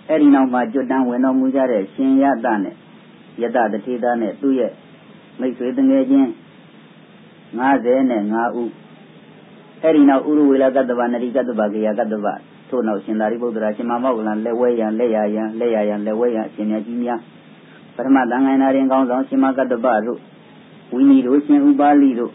[0.08, 2.76] အဲ့ဒီနောက်မှာကျွတ်တန်းဝင်တော်မူကြတဲ့ရှင်ယတနဲ့
[3.42, 4.72] ယတတထေသားနဲ့သူ့ရဲ့
[5.40, 6.30] မိတ်ဆွေတငယ်ချင်း
[7.60, 8.72] 55ဦး
[9.82, 12.28] အဲ့ဒီနောက်ဥရဝေလကတ္တဗနရိကတ္တဗကေယကတ္တဗ
[12.70, 17.20] ထို့နောက်ရှင်သာရိပုတ္တရာရှင်မမောက္ကလံလက်ဝဲရန်လက်ရရန်လက်ရရန်လက်ဝဲရန်အရှင်မြတ်ကြီးများ
[17.96, 20.20] ထမသံဃာနာရင်ကောင်းဆောင်ရှင်မကတ္တပတို့
[20.92, 22.32] ဝိနည်းတို့ရှင်ဥပါလိတို့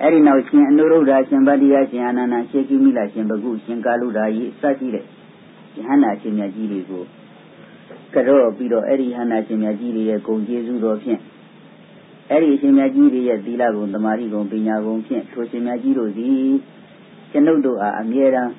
[0.00, 4.96] အဲ့ဒီနောက်ရှင်အနုရုဒ္ဓရှင်ဗတ္တိယရှင်အာနန္ဒရှင်ကိမိလရှင်ဘဂုရှင်ကာလုဒာယိစသဖြင့်ယ
[5.86, 7.02] ဟန္တာရှင်မြတ်ကြီးတွေကို
[8.12, 11.20] ကြော့ပြီးတော့အဲ့ဒီဟန္တာရှင်မြတ်ကြီးတွေရဲ့ဂုဏ်ကျေးဇူးတော်ဖြင့်
[12.30, 16.50] အဲ့ဒီရှင်မြတ်ကြီးတွေရဲ့သီလဂုဏ်တမာတိဂုဏ်ပညာဂုဏ်ဖြင့်ထိုရှင်မြတ်ကြီးတို့သည်
[17.30, 18.52] ကျွန်ုပ်တို့အားအမြဲတမ်း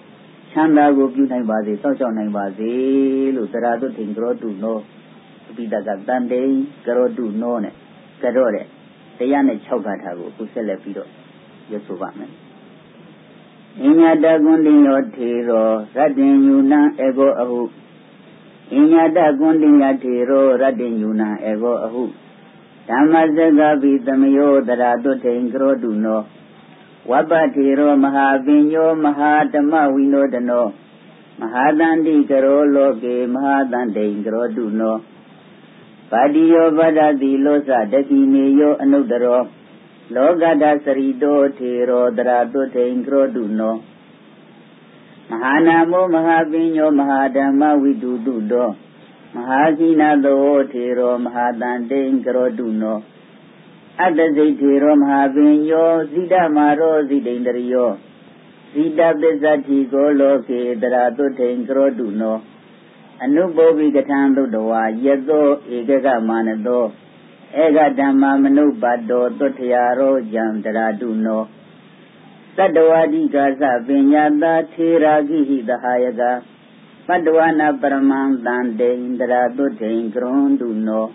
[0.52, 2.72] ချမ်းသာကိုပြုနိုင်ပါစေစောင့်ရှောက်နိုင်ပါစေ
[3.36, 4.78] လို့သရတုထင်ကြောတုနော
[5.50, 6.42] အပိတကတန်တေ
[6.86, 7.74] ကြောတုနောနဲ့
[8.22, 8.66] ကြောတဲ့
[9.18, 11.10] တရားနဲ့6ဂါထာကိုအခုဆက်လက်ပြီးတော့
[11.72, 12.32] ရွတ်ဆိုပါမယ်။
[13.84, 17.60] အညတကွန်တင်ရောထေရောရတ္တင်ယူနံအေကောအဟု
[18.76, 22.04] အညတကွန်တင်ယထေရောရတ္တင်ယူနံအေကောအဟု
[22.90, 26.22] ဓမ္မစကပိသမယောတရာတုထိန်ကရောတုနော
[27.12, 30.66] ဝပ္ပထေရောမဟာပညောမဟာဓမ္မဝိနောဒနော
[31.40, 34.96] မဟာတန္တိကရောလောကေမဟာတန္တိကရောတုနော
[36.12, 39.42] ပါတိယောပဒတိလောစတတိနေယောအနုတရော
[40.16, 43.76] လောကတစရိတောထေရောတရာတုထိန်ကရောတုနော
[45.32, 48.70] မဟာနာမောမဟာပညောမဟာဓမ္မဝိတုတုတော
[49.36, 53.00] မဟာကိနာသောထေရောမဟာတန်တိန်ကရောတုနော
[54.00, 57.92] အတ္တစိတ်ထေရောမဟာပင်ယောဇိတမာရောဇိတိန်တရိယော
[58.74, 62.38] ဇိတပစ္စတိကိုလောကေတရာတုထိန်ကရောတုနော
[63.24, 66.84] အနုဘောဘိကထံသုတဝါယသောဧကကမာနသော
[67.62, 71.44] ဧကဓမ္မမနုပါတောသွထရာရောယံတရာတုနော
[72.60, 76.22] တတဝါတိကာသပညာတာထေရာကိဟိတဟာယက
[77.08, 81.06] ပတ္တဝနာပရမံတန်တေန္တရာတုထိန်ကရွန်တုနော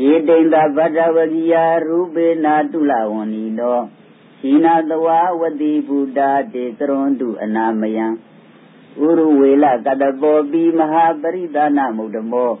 [0.00, 1.54] ယေတိန္တဗတ္တဝကိယ
[1.86, 3.78] ရူပေနာတုလဝဏီနော
[4.38, 5.06] ရှိနာတဝ
[5.40, 6.20] ဝတိဗုဒ္ဓ
[6.54, 8.06] တေကရွန်တုအနာမယံ
[9.00, 12.52] ဥရဝေလကတပောပိမဟာပရိသနာမုဒ္ဓမော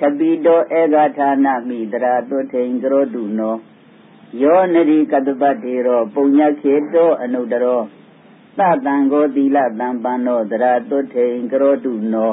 [0.00, 3.56] ကပိတောဧကဌာနမိတရာတုထိန်ကရောတုနော
[4.38, 7.80] ယောနရိကတပတေရောပုညခေတောအနုတရော
[8.58, 12.32] သတံကိုသီလတံပန္နောတရာတုထိန်ကရောတုနော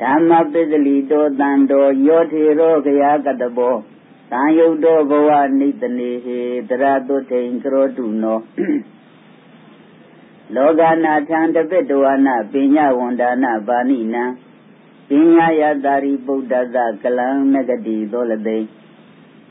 [0.00, 3.76] ဓမ္မပစ္စလိတောတံတောယောထေရောခယာကတဘော
[4.32, 8.38] တံယုတ်တောဘဝနိတနေဟေတရာတုထိန်ကရောတုနော
[10.54, 14.24] လောကနာထံတပိတဝနာပညာဝန္ဒနာပါဏိနံ
[15.08, 18.58] ပညာယတာရိပုဒ္ဒသကလံနဂတိသောလသိ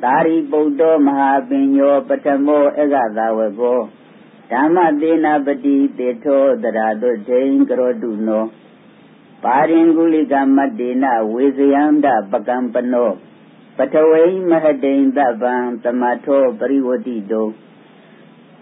[0.03, 3.79] သာရိပုတ္တောမဟာပညောပထမောဧကသာဝကော
[4.51, 8.43] ဓမ္မသေနာပတိတေထောတရာတုဒိန်ကရောတုနော
[9.43, 13.09] ပါရင်ကုလိကမတ္တေနဝေဇယန္တပကံပနော
[13.77, 15.53] ပထဝိမဟတိန်တပံ
[15.83, 17.47] တမထောပရိဝတိတော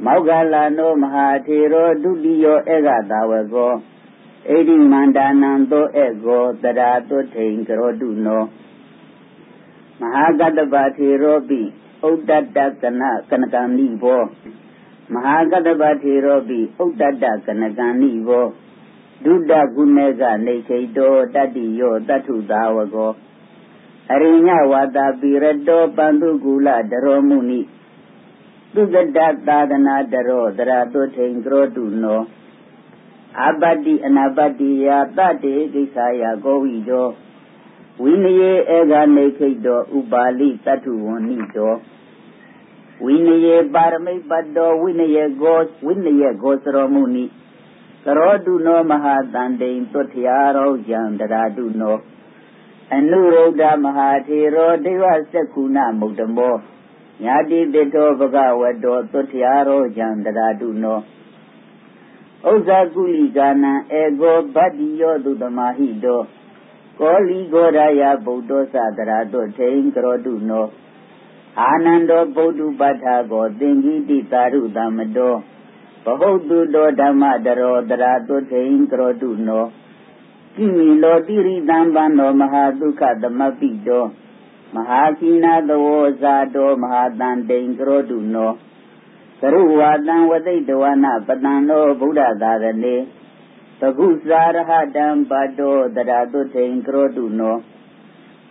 [0.06, 3.74] မောဂလာနောမဟာထေရောဒုတိယောဧကသာဝကော
[4.50, 8.44] ဣတိမန္တာနံသောဧကောတရာတုထိန်ကရောတုနော
[10.02, 11.62] မဟာကတ္တပထေရောပိ
[12.08, 14.24] ဥဒ္ဒတကနကနကံနိဘော
[15.14, 18.48] မဟာကတ္တပထေရောပိဥဒ္ဒတကနကံနိဘော
[19.24, 23.14] ဒုဒ္ဒကုဏေကနေခိတောတတ္တိယောတထုသာဝကော
[24.12, 27.62] အရိညဝါတာပိရတောပန္တုကူလတရောမုနိ
[28.74, 32.22] သုကတသာဒနာတရောတရာတုထိန်ကရောတုနော
[33.42, 37.08] အပတ္တိအနာပတ္တိယတတေကိစ္ဆာယကောဝိတော
[38.02, 41.74] ဝိနယေဧကနေခိတောဥပါလိတတ္ထုဝဏိတော
[43.04, 47.26] ဝိနယေပါရမိတ်ပတ္တောဝိနယေဂောဝိနယေဂောစရောမုနိ
[48.06, 51.98] ကရောတုနောမဟာတန်တိန်သွထရာရောယံတရာတုနော
[52.96, 56.56] အနုရုဒ္ဓမဟာထေရောဒေဝစက္ခုဏမုဒ္ဓမော
[57.24, 61.00] ညာတိတေတောဘဂဝတောသွထရာရောယံတရာတုနော
[62.52, 66.22] ဥဇာကုလိကာနံဧကောဗတ္တိယောတုတမဟိတော
[67.00, 70.66] ကောလီဂောရာယဗုဒ္ဓသတရာတုထိန်ကရောတုနော
[71.60, 75.36] အာနန္ဒောဗုဒ္ဓပဋ္ဌာကောသင်္ကိတိတာရုတမတော
[76.04, 79.66] ဘဟုတုတောဓမ္မတရောတရာတုထိန်ကရောတုနော
[80.56, 84.06] ကိမိလောတိရိတံပန္နောမဟာဒုက္ခသမပိတော
[84.76, 88.52] မဟာကိနာသဝောဇာတောမဟာတန်တိန်ကရောတုနော
[89.42, 92.96] ကရုဝါတံဝသိတဝနာပတံနောဗုဒ္ဓသာရဏေ
[93.82, 97.58] တကုစာရဟတံပတောတရာတုထိန်ကရောတုနော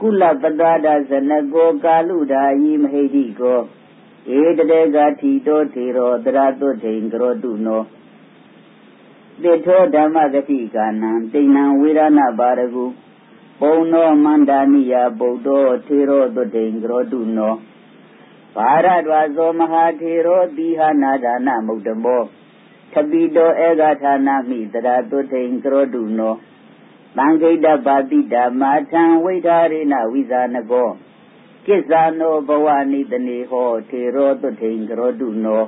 [0.00, 3.60] ကုလပတ္တာဒဇနကောကာလုဓာယိမဟိတိကော
[4.38, 7.82] ဧတတေကထီတောထေရောတရာတုထိန်ကရောတုနော
[9.42, 12.84] တိထောဓမ္မဂတိကာနံတိဏံဝေရဏပါရကု
[13.60, 17.54] ပုံနောမန္တာနိယဗုဒ္ဓောထေရောတုထိန်ကရောတုနော
[18.56, 22.22] ဘာရဒဝဇောမဟာထေရောတိဟနာဒါနမုဒ္ဓမော
[22.92, 26.34] ထပိတောဧကဌာနာမိတရာတုထိန်ကရောတုနော
[27.16, 30.90] သံခိတပါတိဓမ္မာထံဝိဓာရေနဝိဇာနကော
[31.66, 35.62] ကိစ္ဆာနောဘဝနိတနေဟောထေရောတုထိန်ကရောတုနော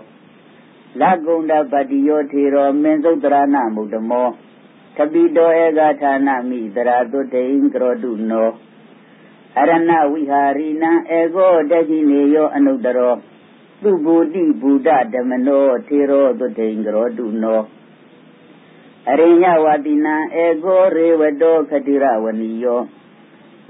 [1.01, 4.29] လကုန္ဒပတိယောထေရောမင်းသုတရဏမုဒ္ဓမော
[4.97, 8.49] သပိတောဧကဌာနမိတရာတုထိန်ကရောတုနော
[9.59, 13.15] အရဏဝိဟာရိနံဧကောတတိနေယောအနုတရော
[13.85, 17.61] သူဘူတိဘူဒဓမ္မနောထေရောတုထိန်ကရောတုနော
[19.11, 22.81] အရိညဝတိနံဧကောရေဝတောခတိရဝနိယော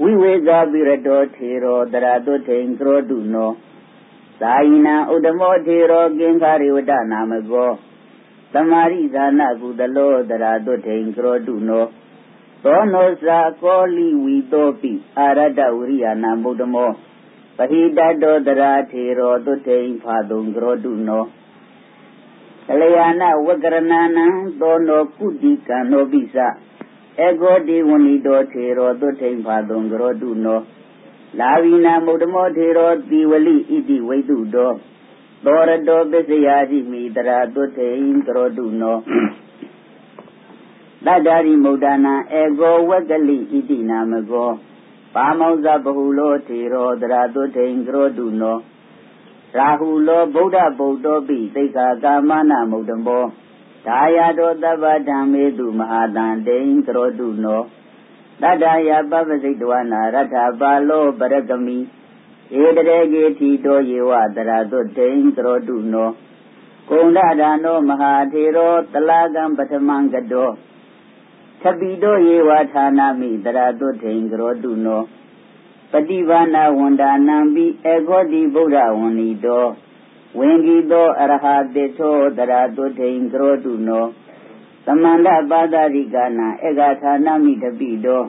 [0.01, 3.51] ဝိဝေဇာပိရတောထေရောတရာတုထိန်ကရောတုနော
[4.41, 7.71] သာယိနံဥဒမောထေရောကင်္ခာရိဝတနာမကော
[8.53, 11.85] သမာရိဇာနာကုသလောတရာတုထိန်ကရောတုနော
[12.65, 16.91] သောနောစာကောလိဝီတောပိအာရတဝရိယနာမုဒ္ဓမော
[17.57, 21.25] ပဟိတတောတရာထေရောတုထိန်ဖာတုံကရောတုနော
[22.69, 24.27] ကလျာဏဝကရဏနံ
[24.61, 26.37] သောနောကုတိကံနောပိစ
[27.25, 30.61] ဧကောတိဝဏိတောထေရောတုထိန်ဖာတုံကရောတုနော
[31.39, 34.73] လာဝိနာမုဒ္ဓမောထေရောတိဝလိဣတိဝိတုတော
[35.45, 38.97] သောရတောပစ္စယာတိမိတရာတုထိန်ကရောတုနော
[41.07, 44.51] တတ္တာရိမုဒ္ဒနာဧကောဝကလိဣတိနာမကော
[45.15, 48.57] ပါမောဇဘဟုလောထေရောတရာတုထိန်ကရောတုနော
[49.57, 53.25] ရာဟုလောဗုဒ္ဓဗုဒ္ဓောပိသိက္ခာကာမနာမုဒ္ဓမော
[53.87, 57.63] ဒါယတောတပ္ပဓမ္မေတုမဟာတံတိန်ကရောတုနော
[58.43, 61.79] တတ္တယပပ္ပစိတ်တဝနာရထပါလောပရကမိ
[62.63, 66.11] ဧတရေကေတိတောယေဝတရာတုတိန်ကရောတုနော
[66.91, 70.51] ကုန္ဒဒါနောမဟာထေရောတလာကံပထမံကတော
[71.65, 75.03] သပိတောယေဝဌာနာမိတရာတုထိန်ကရောတုနော
[75.91, 79.65] ပฏิဘာနာဝန္ဒာနံပိအေခောတိဗုဒ္ဓဝန္နိတော
[80.39, 84.05] ဝင်ဂီတောအရဟတေသောတရာတုထိန်ကရောတုနော
[84.85, 88.23] သမန္တပါဒရိကနာဧကဌာနမိတပိတော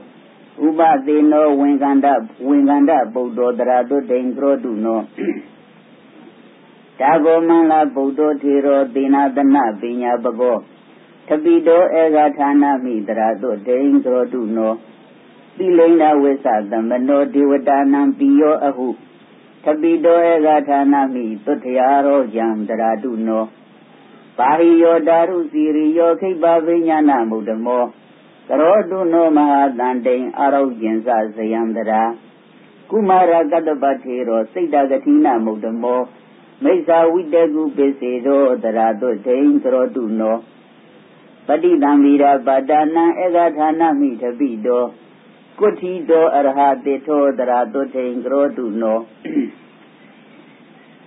[0.66, 2.08] ဥပသေနောဝင်္ကန္တ
[2.48, 5.00] ဝင်္ကန္တပုဒ္ဓောတရာတုထိန်ကရောတုနော
[7.00, 10.58] ဒါဂောမန္လဗုဒ္ဓောထေရောသေနာတနပညာပကော
[11.28, 14.74] တပိတောဧကဌာနမိတရာတုထိန်ကရောတုနော
[15.58, 18.88] သီလိန္ဒဝိသသမနောဒေဝတာနံပိယောအဟု
[19.64, 23.44] သပိတောဧကဌာနမိသုတ္ထရာရောယံတရာတုနော
[24.38, 27.84] ပါဟိယောဓာရုစီရိယောခိပ္ပဝိညာဏမုဒ္ဓမော
[28.48, 32.04] ကရောတုနောမဟာတန်တိန်အာရောကျင်္စဇယံတရာ
[32.90, 36.02] ကုမာရကတ္တပထေရောစိတ်တဂတိနမုဒ္ဓမော
[36.64, 40.38] မိစ္ဆာဝိတကုပစ္စေသောတရာတုဒိန်ကရောတုနော
[41.48, 44.86] ပฏิတံဗီရာပါဒနာဧကဌာနမိတပိတော
[45.60, 49.00] ကုဋ္ဌိတောအရဟတေသောတရာတုထိန်ကရောတုနော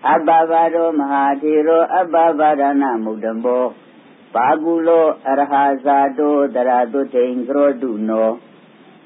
[0.08, 3.64] အပ္ပဘာရောမဟာထေရောအပ္ပဘာရဏမုဒ္ဓမော
[4.34, 8.28] ပါကုလောအရဟဇာတောတရာတုထိန်ကရောတုနော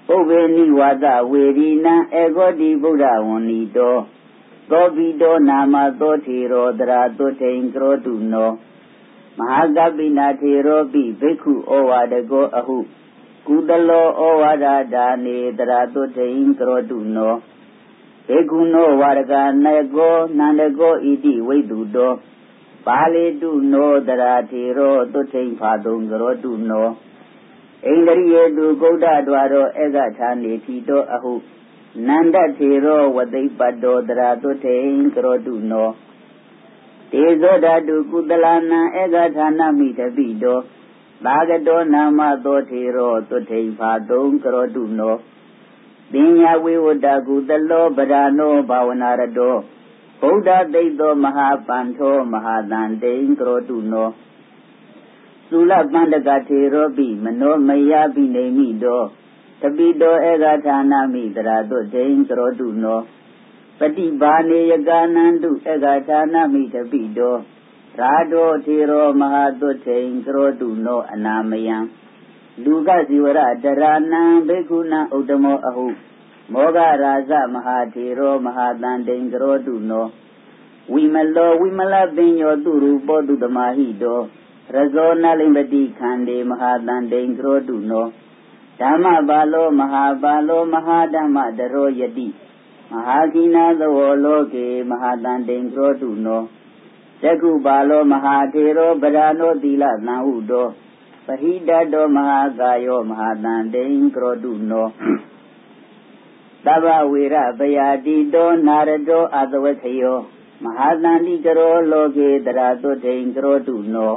[0.06, 3.96] ပုဗ္ဗေနိဝါဒဝေရီနံအေဂောတိဗုဒ္ဓဝန္နိတော
[4.70, 8.50] သောပိတောနာမသောထေရောတရာတုထိန်ကရောတုနော
[9.38, 12.78] မဟာကပိနာထေရောပိဘိက္ခုဩဝါဒကောအဟု
[13.46, 17.34] ကုသလောဩဝါဒဒါနေတရာတုထိန်ကရောတုနော
[18.28, 19.66] ဘေကုနောဝရကန
[19.96, 22.12] ကောနန္ဒကောဣတိဝိတုတော
[22.86, 26.86] ပါလေတုနောတရာထေရောတုထိန်ဖာတုံကရောတုနော
[27.84, 31.32] ဣန္ဒရိယေတုဂௌဒဒွါရောဧကထာနေတိတောအဟု
[32.08, 35.88] နန္ဒထေရောဝသိပတ္တောတရာတုထိန်ကရောတုနော
[37.12, 40.58] တေဇောဓာတုကုသလနံဧကထာနမိတပိတော
[41.24, 45.14] သာဂတောနာမသောထေရောသုထိန်ဖာတုံကရောတုနော
[46.12, 49.56] ပညာဝိဝတ္တကုသလောဗရာနောဘာဝနာရတော
[50.20, 54.08] ဗုဒ္ဓသိတောမဟာပန္ထောမဟာတန်တိန်ကရောတုနော
[55.50, 59.02] သုလပန္တကထေရောပိမနောမယပိနေမိတော
[59.60, 63.00] တပိတောဧကဌာနာမိတရာတုဒိန်ကရောတုနော
[63.82, 65.54] ပฏิဘာနေယကာနန္တုဧ
[65.84, 67.36] ကဌာနာမိတပိတော
[67.98, 71.76] ရာတောထေရောမဟာတုထိန်ကရောတုနောအနာမယံ
[72.64, 75.86] လူကဇီဝရတရဏံဘေကုဏဥတ္တမောအဟု
[76.52, 80.06] မောဂရာဇမဟာထေရောမဟာတန်တိန်ကရောတုနော
[80.92, 84.20] ဝိမလောဝိမလပင်ညောသူရူပောတုတမဟိတော
[84.74, 88.06] ရဇောနလိမ္ပတိခန္တေမဟာတန်တိန်ကရောတုနော
[88.80, 92.28] ဓမ္မပါလောမဟာပါလောမဟာဓမ္မတရောယတိ
[92.92, 96.42] မဟာကိနာသဝလောကေမဟာတန်တိန်ကရောတုနော
[97.22, 100.66] တကုပါလောမဟာထေရောဗရာနောသီလသံဟုတော
[101.26, 104.86] ပဟိတတောမဟာကာယောမဟာတန်တိန်ကရောတုနော
[106.66, 110.18] တဗ္ဗဝေရပယာတိတောနာရတောအသဝခယော
[110.64, 114.12] မဟာတန်တိကရောလောကေတရာတုထိန်ကရောတုနော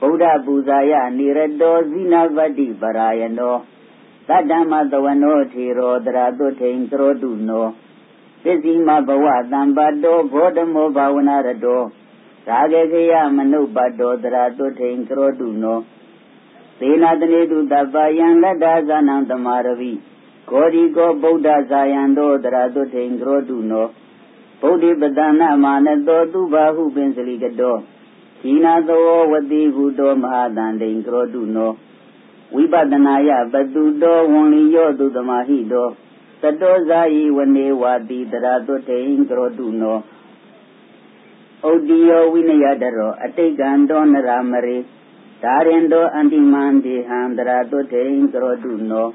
[0.00, 3.56] ဗုဒ္ဓပူဇာယနိရတောဇိနဗတ္တိပရာယနော
[4.28, 7.66] သတ္တမသဝနောထေရောတရာတုထိန်ကရောတုနော
[8.44, 11.82] သစ္စီမဘဝတံပတ္တောဂေါတမောဘာဝနာရတော
[12.48, 15.78] ရာဂေခယမနုပတ္တောတရာတုထိန်ကရောတုနော
[16.78, 19.92] သေနာတနေတုတပ္ပယံလတ္တဇာနံတမာရဝိ
[20.48, 23.86] ဂောဒီကောဗုဒ္ဓဇာယံတောတရာတုထိန်ကရောတုနော
[24.60, 27.76] ဗုဒ္ဓပဒနာမာနတောသူဘာဟုပင်စလိကတော
[28.40, 31.72] သီနာသောဝတိဟုတောမဟာတန္တိံကရောတုနော
[32.54, 35.88] ဝိပဒနာယပတုတောဝံလီယောတုသမာဟိတော
[36.44, 39.98] တတောဇာယိဝနေဝတိတရာတုတေင်ကရောတုနော
[41.68, 44.76] ဩတိယောဝိနယတရောအတိတ်ကံတောနရမရိ
[45.42, 49.08] ဒါရင်တောအန္တိမန္တိဟံတရာတုတေင်ကရောတုနော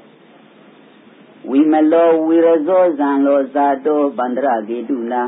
[1.50, 5.22] ဝိမလောဝိရဇောဇံလောဇာတောဗန္ဒရဂေတုနာ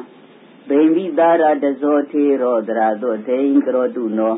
[0.69, 4.35] ဗိမိတာရတဇောထေရောတရာတုတေင်ကရောတုနော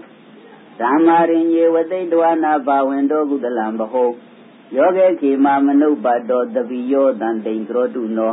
[0.80, 4.04] ဓမ္မာရင်ယေဝသိတဝနာဘာဝင်တောကုတလံဘဟု
[4.76, 8.32] ယောဂေခေမမနုပတောတပိယောတံတိန်ကရောတုနော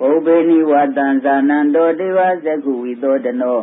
[0.00, 3.58] ဘုဗ္ဗေနိဝတံဇာနံတောဒေဝဇကုဝိသောတနော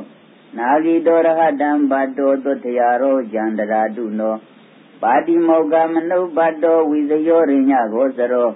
[0.58, 4.36] နာဂိတောရဟတံဘတ်တောသုတရာရောဇန္တရာတုနော
[5.02, 8.50] ပါတိမောကမနုပတောဝိဇယောရိညဂောစရော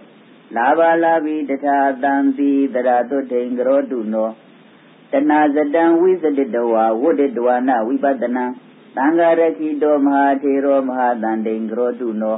[0.55, 4.29] လာဘာလာဘိတထာတံတိတရာတုထိန်ကရောတုနော
[5.11, 8.45] တနာဇတံဝိသတိတဝါဝုဒ္ဓတဝနာဝိပဒနာ
[8.95, 12.37] သံဃာရခိတောမဟာထေရောမဟာတန်တိန်ကရောတုနော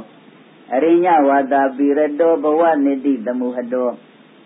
[0.72, 3.90] အရိညဝါတာပိရတောဘဝနိတိတမှုဟတော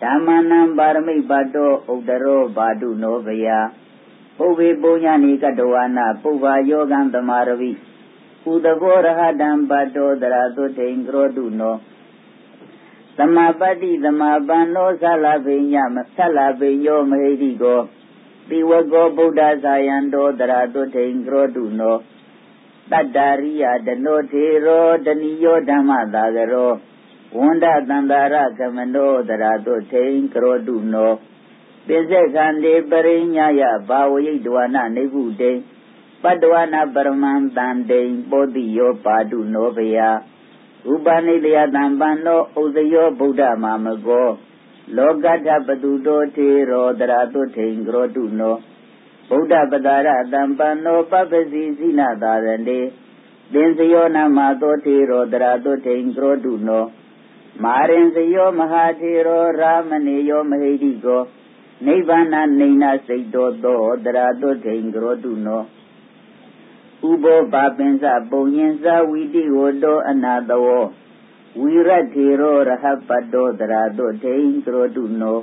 [0.02, 3.46] ဓမ္မနံပါရမိတ်ပါတောဥဒရောဘာတုနောဗယ
[4.36, 7.70] ပုဗ္ဗေပုညဏိကတဝနာပုဗ္ဗာယောဂံသမာရဝိ
[8.52, 11.76] ဥဒဘောရဟတံပါတောတရာသုထိန်ကရောတုနော
[13.18, 17.80] သမာပတ္တိသမာပန္နောသလဗိညမသလဗိညောမဟိတိကော
[18.48, 21.96] တိဝကောဗုဒ္ဓဇာယံတောတရာတုထိန်ကရောတုနော
[22.92, 26.72] တတ္တရိယတနောထေရောတဏိယောဓမ္မသာကရော
[27.36, 31.12] ဝန္ဒတန္တာရကမနောတရာတုထိန်ကရောတုနော
[31.86, 35.52] ပိစေခန္တိပရိညာယဘာဝယိတဝနာနေဟုတေ
[36.22, 39.98] ပတ္တဝနာပရမံတန်တိန်ပောတိယောပါတုနောဘယ
[40.92, 44.28] ဥပနိတယတံပန္နောဥဇယောဗုဒ္ဓမာမကော
[44.96, 48.56] လောကတပတုတောထေရောတရာတုထိန်ကရောတုနော
[49.28, 52.80] ဗုဒ္ဓပဒါရတံပန္နောပပ္ပစီစိနသာရဏေ
[53.52, 56.84] သင်္စယောနာမသောထေရောတရာတုထိန်ကရောတုနော
[57.62, 61.22] မာရင်စယောမဟာထေရောရာမဏေယောမဟိတိကော
[61.86, 62.26] နိဗ္ဗာန်
[62.60, 65.62] နေနစိတ်တော်သောတရာတုထိန်ကရောတုနော
[67.08, 70.84] ဥဘောပါပင်္စပုံညင်စာဝိတိဝတောအနာတဝော
[71.58, 75.38] ဝိရထေရောရဟပတ္တောတရာတုထိန်ကရောတုနော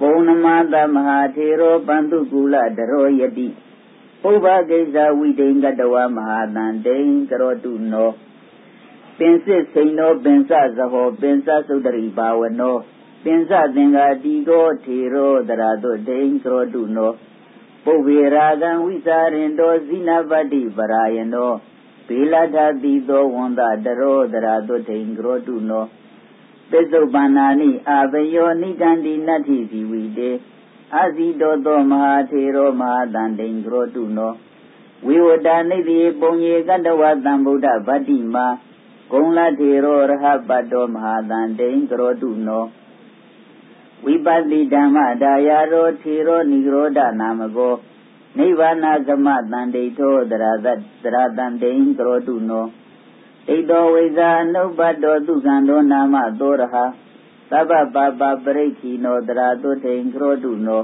[0.00, 3.48] ပုံနမသမဟာထေရောပန္တုကူလတရောယတိ
[4.22, 8.10] ပုဗ္ဗကိစ္စဝိတိန်ကတဝမဟာတန်တိန်ကရောတုနော
[9.18, 12.76] ပင်စစ်စိန်နောပင်စဇဟောပင်စသုတရိဘာဝနော
[13.24, 17.12] ပင်စသင်္ဃာတိကောထေရောတရာတုထိန်ကရောတုနော
[17.84, 21.52] ပုဗ္ဗေရာဂံဝိစာရင်တောဇိနပတ္တိပရာယနော
[22.06, 25.84] ဘေလထတိသောဝန္တတရောတရာတုထိန်ကရောတုနော
[26.70, 30.30] ပစ္စုပန္နာနိအာဘယောနိကန္တိနတ္ထိဇီဝိတေ
[30.94, 34.32] အာဇီတောသောမဟာထေရောမဟာတန်တိန်ကရောတုနော
[35.06, 38.46] ဝိဝတာနိတိပုံရေကတဝတံဗုဒ္ဓဗတ္တိမာ
[39.10, 42.64] ဂုံလထေရောရဟပတ္တောမဟာတန်တိန်ကရောတုနော
[44.04, 47.74] ဝိပတိဓမ္မဒါယာရောထေရောនិရောဓနာမကော
[48.38, 50.66] နိဗ္ဗာနသမတန်တိထောတရာသ
[51.02, 52.66] တရာတန်တိန်ကရောတုနော
[53.54, 56.76] ဣတောဝိဇာအနုပတ္တောသူကံသောနာမသောရဟ
[57.50, 60.82] သဗ္ဗပပပရိခိနောတရာတုထိန်ကရောတုနော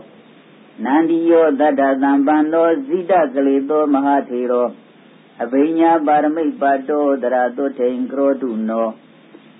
[0.84, 4.68] နန္ဒီယောတတ္တသံပန္နောဇိတကလေသောမဟာထေရော
[5.42, 8.88] အဘိညာပါရမိတ်ပါတောတရာတုထိန်ကရောတုနော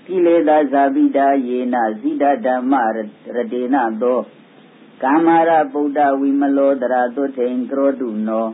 [0.07, 4.19] ကိလေသာဇာပိတာယေနဇိတဓမ္မရတေနသော
[5.03, 8.47] ကာမရဗုဒ္ဓဝိမလောတရာတုထိန်ကရောတုနော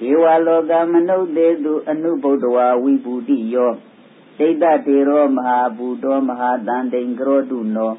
[0.00, 3.72] ဒေဝလောကမနုဿေတုအနုဗုဒ္ဓဝါဝိဘူတိယော
[4.38, 7.92] ဒိဋ္ဌတေရောမဟာဘူတောမဟာတန်တိန်ကရောတုနော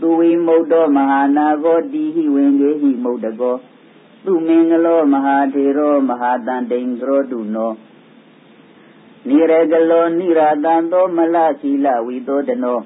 [0.00, 3.56] သူဝိမုတ်တောမဟာနာကောတိဟိဝင်ေဟိမုတ်တကော
[4.24, 7.72] သူမင်္ဂလောမဟာထေရောမဟာတန်တိန်ကရောတုနော
[9.28, 12.78] နိရကလောနိရာတံသောမလသီလဝိသောတနော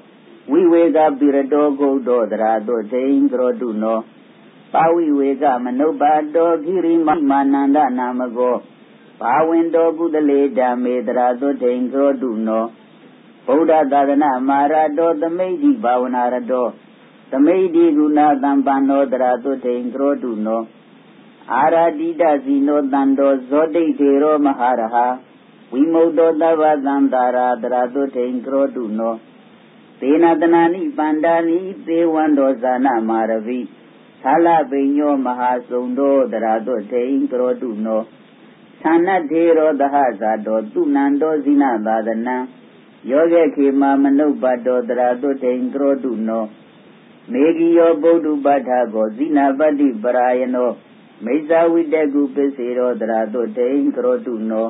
[0.51, 3.99] ဝိဝေကပိရတောဂုတ်တောတရာတောတိန်ကရောတုနော
[4.73, 8.55] ပါဝိဝေကမနုပါတောခိရိမမာနန္ဒနာမကော
[9.21, 12.65] ဘာဝင်တောကုသလေဓမ္မေတရာသုထိန်ကရောတုနော
[13.45, 16.65] ဗုဒ္ဓသာသနာမာရတောသမိတ်တိဘာဝနာရတော
[17.31, 20.61] သမိတ်တိကုဏသံပန္နောတရာသုထိန်ကရောတုနော
[21.53, 29.13] အာရတိတဇီနောတန္တောဇောတိတေရောမဟာရဟဝဝိမု द्धो သဗ္ဗသံတာရာတရာတုထိန်ကရောတုနော
[29.99, 33.59] သေနတနာနိပန္ဒာနိသေဝံဒောဇာနမာရဝိ
[34.23, 38.01] သာလပိညောမဟာစုံသောတရာတုထိန်ကရောတုနော
[38.81, 42.37] သန္နထေရောသဟဇာတောသူနန္တောဇိနသာဒနံ
[43.09, 46.43] ယောဂေခေမမနုပတ္တောတရာတုထိန်ကရောတုနော
[47.31, 50.69] မေဂိယောဗုဒ္ဓပဋ္ဌာကောဇိနာပတ္တိပရာယနော
[51.25, 54.67] မိစ္ဆာဝိတကုပစ္စေရောတရာတုထိန်ကရောတုနော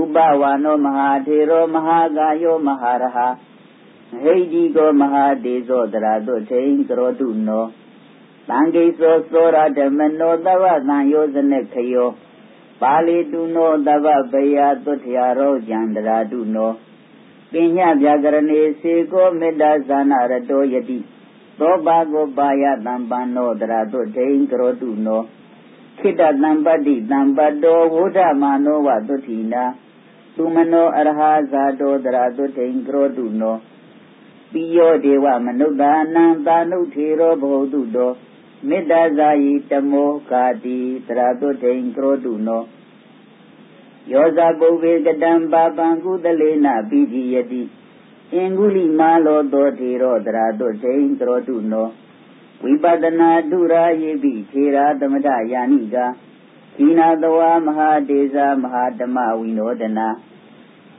[0.00, 3.18] ဥပဝါနောမဟာထေရောမဟာကာယောမဟာရဟ
[4.22, 7.64] ဟိတိကောမဟာတေဇောတရာတုထိန်ကရောတုနော
[8.48, 12.08] တံကိသောသောရဓမ္မနောတဝသံယောဇနေခယော
[12.80, 16.70] ပါဠိတုနောတဗ္ဗဗယသုထရာရောကျန္တရာတုနော
[17.52, 20.98] ပညာဗျာကရဏေစေကောမေတ္တာဇာနာရတောယတိ
[21.58, 25.22] သောဘာကိုပါယတံပန္နောတရာတုဒိင်ကရောတုနော
[25.98, 29.64] ခိတတံပတ္တိတံပတ္တောဝုဒ္ဓမာနောဝသုတိနာ
[30.34, 31.20] သူမနောအရဟ
[31.52, 33.56] ဇာတောတရာတုဒိင်ကရောတုနော
[34.52, 38.12] ပိယောဒေဝမနုဿာနံသာနုထေရောဘဟုတုတော
[38.68, 42.62] မေတ္တာဇာယိတမောကာတိတရာတုဒိင်ကရောတုနော
[44.12, 47.62] ယောဇပုဗ္ဗေကတံပါပံကုသလေနပိတိယတိ
[48.32, 51.88] အင်္ဂုလိမာလောတောထေရောတရာတုဒိင်ကရောတုနော
[52.62, 56.06] ဝိပဒနာဒုရာယေပိထေရာသမထယာနိကာ
[56.76, 60.08] ခိနာတဝါမဟာဒေဇာမဟာဓမ္မဝိနောဒနာ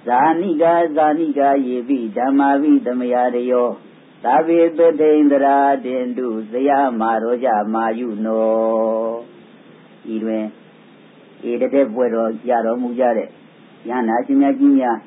[0.08, 3.68] ဇာနိကာဇာနိကာယေပိဓမ္မာဝိသမယရယော
[4.24, 8.47] သာဝေတုဒိန္ဒရာတင်တုဇယမာရောကြမာယုနော
[10.14, 10.45] ဤတွင်
[11.49, 13.28] ဧတတဲ့ဘွယ်တော်ကြတော်မူကြတဲ့
[13.89, 14.97] ယန္နာရှင်မြတ်ကြီးများ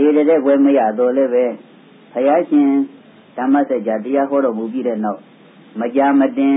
[0.00, 1.44] ဧတတဲ့ဘွယ်မရတော့လည်းပဲ
[2.12, 2.70] ဘုရားရှင်
[3.36, 5.20] ဓမ္မစကြာတရားဟောတော်မူပြီးတဲ့နောက်
[5.80, 6.56] မကြာမတင်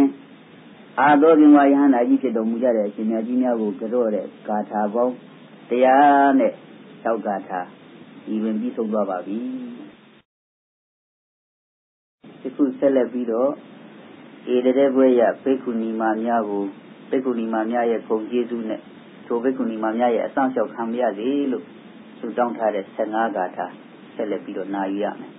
[0.99, 5.13] အာသောဘင်ဝါယဟန္တာကြီးဖြစ်တော်မူကြတဲ့အရှင်မြတ်ကြီးများကိုကြော့တဲ့ဂါထာပေါင်း
[5.69, 6.53] တရားနဲ့
[7.05, 7.61] တောက်ဂါထာ
[8.33, 9.37] ဤဝင်ပြီးဆုံးသွားပါပြီ
[12.41, 13.51] ဒီခုဆက်လက်ပြီးတော့
[14.53, 16.63] ဧတတဲ့ဘွယ်ရဘေကုဏီမာများကို
[17.09, 18.81] ဘေကုဏီမာများရဲ့ဂုဏ်ကျေးဇူးနဲ့
[19.27, 21.65] ထိုဘေကုဏီမာများရဲ့အဆောင်လျှောက်ခံရစေလို့
[22.19, 23.65] ဆုတောင်းထားတဲ့15ဂါထာ
[24.15, 25.31] ဆက်လက်ပြီးတော့နာယူရမယ်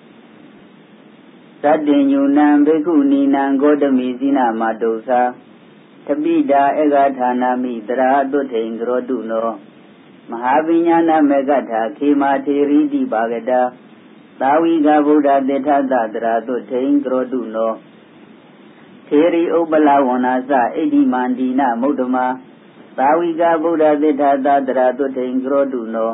[1.62, 5.20] သတ္တင်ညုနံဘေကုဏီနံဂေါတမိဇိနာမတုသာ
[6.06, 9.50] တပိတာဧကဌာနာမိတရာတုထိန်ကရောတုနော
[10.30, 13.60] မဟာပညာနာမေကထာခေမာထေရီတိပါကတာ
[14.40, 17.72] သာဝိကဗုဒ္ဓတေထသတရာတုထိန်ကရောတုနော
[19.06, 22.26] ထေရီဥပ္ပလဝနာစဣတိမန္တိနမုဒ္ဓမာ
[22.98, 26.10] သာဝိကဗုဒ္ဓသေထာသတရာတုထိန်ကရောတုနော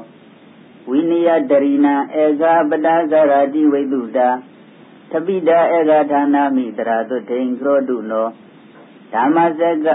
[0.89, 4.29] ဝိနယတရိနာဧကပတဇရာတိဝိတုတာ
[5.11, 8.27] သပိတာဧကဌာနာမိတရာတုထိန်ကရောတုနော
[9.13, 9.87] ဓမ္မစက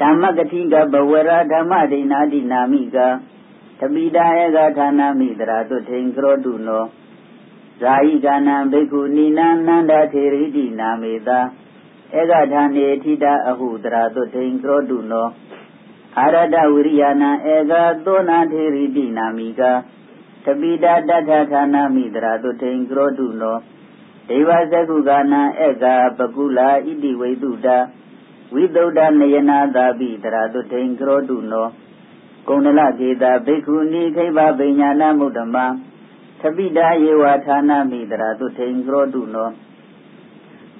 [0.00, 2.98] ဓမ္မကတိကဘဝရဓမ္မဒိနာတိနာမိက
[3.78, 6.84] သပိတာဧကဌာနာမိတရာတုထိန်ကရောတုနော
[7.80, 11.40] ဇာယိကနံဘိက္ခုနိနန္နန္ဒထေရိတိနာမေတာ
[12.18, 15.28] ဧကဌာနေထိတာအဟုတရာတုထိန်ကရောတုနော
[16.18, 17.72] အာရတဝိရိယနာဧက
[18.04, 19.62] သောနာထေရိတိနာမိက
[20.44, 23.56] တပိတာတထဌာနာမိတရာတုထိန်ကရောတုနော
[24.28, 25.84] ဒေဝဇကုကနာဧက
[26.18, 27.78] ပကုလာဣတိဝိတုတာ
[28.54, 31.66] ဝိသုဒ္ဓနယနာသာပိတရာတုထိန်ကရောတုနော
[32.48, 35.56] ကုဏလကေတာဘိက္ခုနိခိဗဗိညာဏမုဒ္ဓမ
[36.40, 39.48] သပိတာယေဝဌာနာမိတရာတုထိန်ကရောတုနော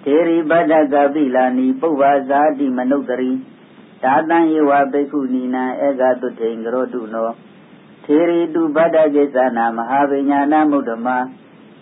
[0.02, 3.30] ထေရီပတ္တကပိလာနိပုဗ္ဗဇာတိမနုဿရီ
[4.02, 7.28] သာတံယေဝဘိက္ခုနီနံဧကတုထိန်ကရောတုနော
[8.04, 11.16] ထေရီတုပတ္တကိစ္စနာမဟာပညာနာမုဒ္ဓမာ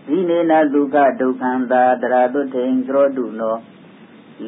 [0.07, 3.57] ဇိနေနဒုက္ခဒုက္ခံသာတရာတုထိန်ကရောတုနော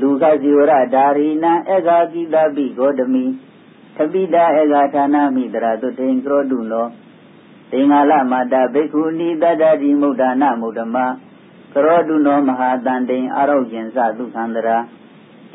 [0.00, 3.24] လူကဇီဝရဓာရီနံဧကကိတပိဂေါတမိ
[3.96, 6.86] သပိတာဧကဌာနာမိတရာတုထိန်ကရောတုနော
[7.70, 11.06] သင်္ဃာလမတာဘိက္ခုနီတတ္တိမုဒ္ဒနာမုဒ္ဓမာ
[11.72, 14.78] ကရောတုနောမဟာတန်တိန်အာရောကျင်စသုခန္တရာ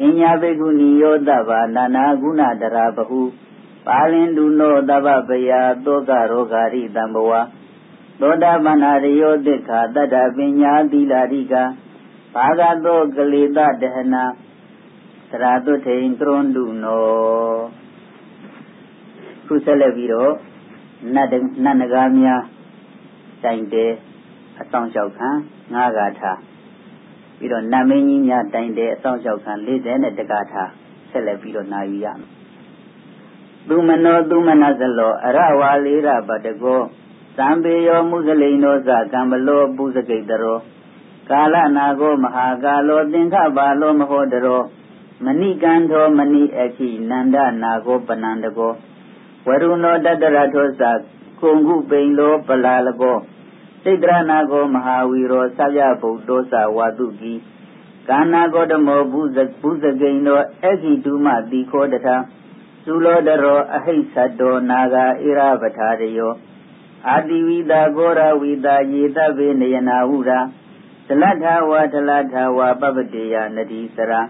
[0.01, 3.21] အညာဘိက္ခုနီယောတဗ္ဗနာနာဂုဏတရာဘဟု
[3.85, 5.51] ပါလင်တုနောတဗ္ဗပယ
[5.85, 7.31] သောကရောဂာရိတံဘဝ
[8.19, 11.55] သောတာပန္နာရယောတိခာတတ္တပညာသီလာရိက
[12.33, 14.23] ဘာဂသောကလေတတဟနာ
[15.31, 17.03] သရတုထိန်ကရွန်တုနော
[19.45, 20.33] ခုဆက်လက်ပြီးတော့
[21.13, 21.27] နတ်
[21.63, 22.41] နတ်နဂါများ
[23.43, 23.91] တိုင်တယ်
[24.59, 25.29] အဆောင်လျှောက်ခံ
[25.73, 26.31] ငါးဂါထာ
[27.37, 30.63] ပြီးတော့နတ်မင်းကြီးများတိုင်တယ်အဆောင်လျှောက်ခံ40နဲ့တက္ကထာ
[31.11, 32.29] ဆက်လက်ပြီးတော့နာယူရမယ်
[33.67, 36.81] သူမနောသူမနသလောအရဝါလေးရပတကော
[37.37, 40.57] သံပေယောမုဇလိန်သောဇကံဘလောပုဇဂိတရော
[41.29, 44.61] ကာလနာကိုမဟာကာလောသင်္ခပါလောမဟောတရော
[45.25, 48.73] မဏိကန္ထောမဏိအခိနန္ဒနာကိုပနန္တကော
[49.47, 50.83] ဝရုဏောတတရထောသ
[51.39, 53.17] ကုံကုပိန်လောပလာလကော
[53.83, 57.33] စိတ်တရဏကောမဟာဝီရောသဗ္ဗဗုဒ္ဓောသဝါတုကီ
[58.09, 62.07] ကာနာကောတမောဘုဇဘုဇဂိန်သောအခိတုမတိခောတထ
[62.85, 66.33] သုလောတရောအဟိသတ္တောနာဂာဣရပထာရယော
[67.07, 70.39] အာတိဝိတာကောရဝိတာယေတဗေနယနာဟုရာ
[71.07, 74.21] သလထဝါထလထဝါပပတေယနတိစရာ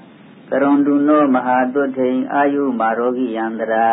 [0.50, 3.88] ကရွန်တုနောမဟာတုထိန်အာယုမာရောဂိယန္တရာ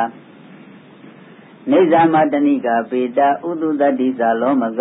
[1.70, 4.80] နေဇာမတဏိကပေတာဥတုတတိဇာလောမက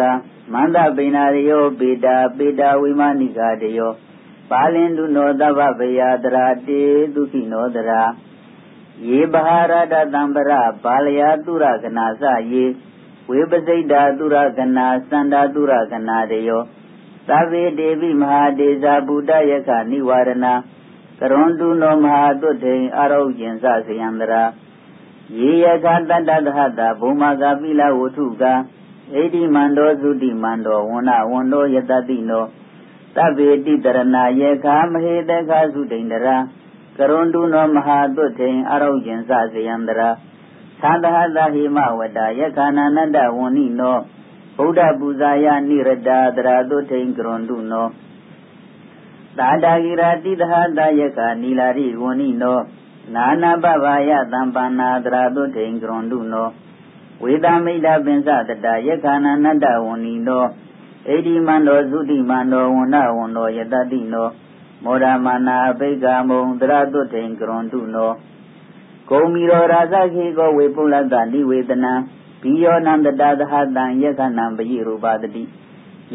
[0.53, 3.91] မန္တပိနာရယောပေတာပေတာဝိမာနိကာတယော
[4.49, 6.81] ပါလင်တုနောသဗ္ဗဗယတရာတေ
[7.13, 8.01] ဒုခိနောတရာ
[9.07, 10.51] ယေဘဟာရတတံပရ
[10.83, 12.65] ဘာလယာတုရကနာစယေ
[13.29, 16.61] ဝေပစိတ်တာတုရကနာစန္ဒာတုရကနာတယော
[17.29, 20.47] သဗ္ဗေတေဝိမဟာဒေဇာဗုဒ္ဓယခနိဝရဏ
[21.19, 24.43] ကရွန်တုနောမဟာတုထိန်အာရုယင်္စဇယံတရာ
[25.37, 28.43] ယေယကတတ္တသဟတာဘုမကပိလဝုထုက
[29.13, 32.45] ဣတိမန္တောသုတိမန္တောဝဏဝန္တောယတတိနော
[33.15, 36.37] သဗ္ဗေတိတရဏယေခာမဟေတခာသုတိန္ဒရာ
[36.97, 40.09] ကရွန်တုနောမဟာတုထိန်အာရုယင်္စဇယံတရာ
[40.81, 43.97] သာသဟတဟိမဝတ္တယခာနန္တဝဏိနော
[44.61, 47.87] ဗုဒ္ဓပူဇာယနိရတာတရာတုထိန်ကရွန်တုနော
[49.37, 52.59] သာတာဂိရာတိသဟတယခာနီလာရိဝဏိနော
[53.15, 56.47] နာနာပဗာယသံပန္နာတရာတုထိန်ကရွန်တုနော
[57.23, 60.45] ဝေဒမိတ်တပင်စတတယခာနနတ္တဝဏီနော
[61.07, 64.27] ဣတိမန္တောသုတိမန္တောဝဏဝန္တောယတတိနော
[64.83, 68.11] မောရမနာအဘိကမုံတရတုထိန်ကရွန်တုနော
[69.09, 71.93] ဂုံမီရောရာဇခေကောဝေပုလတ္တနိဝေဒနံ
[72.41, 75.43] ဘိယောနန္တတသဟတံယခဏံပယိရူပတတိ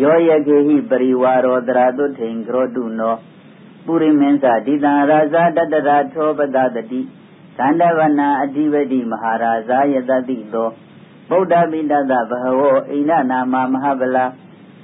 [0.01, 3.15] ယောယခေဟိပရိဝါရောတရတုထိန်ကရောတုနော
[3.85, 7.01] ပုရိမင်းစာဒိတံရာဇတတရာထောပဒတတိ
[7.59, 10.69] သန္တဝနာအဓိပတိမဟာရာဇာယတတိသော
[11.29, 14.27] ဗုဒ္ဓမိတ္တဘဟဝောအိန္ဒနာမမဟာဗလာ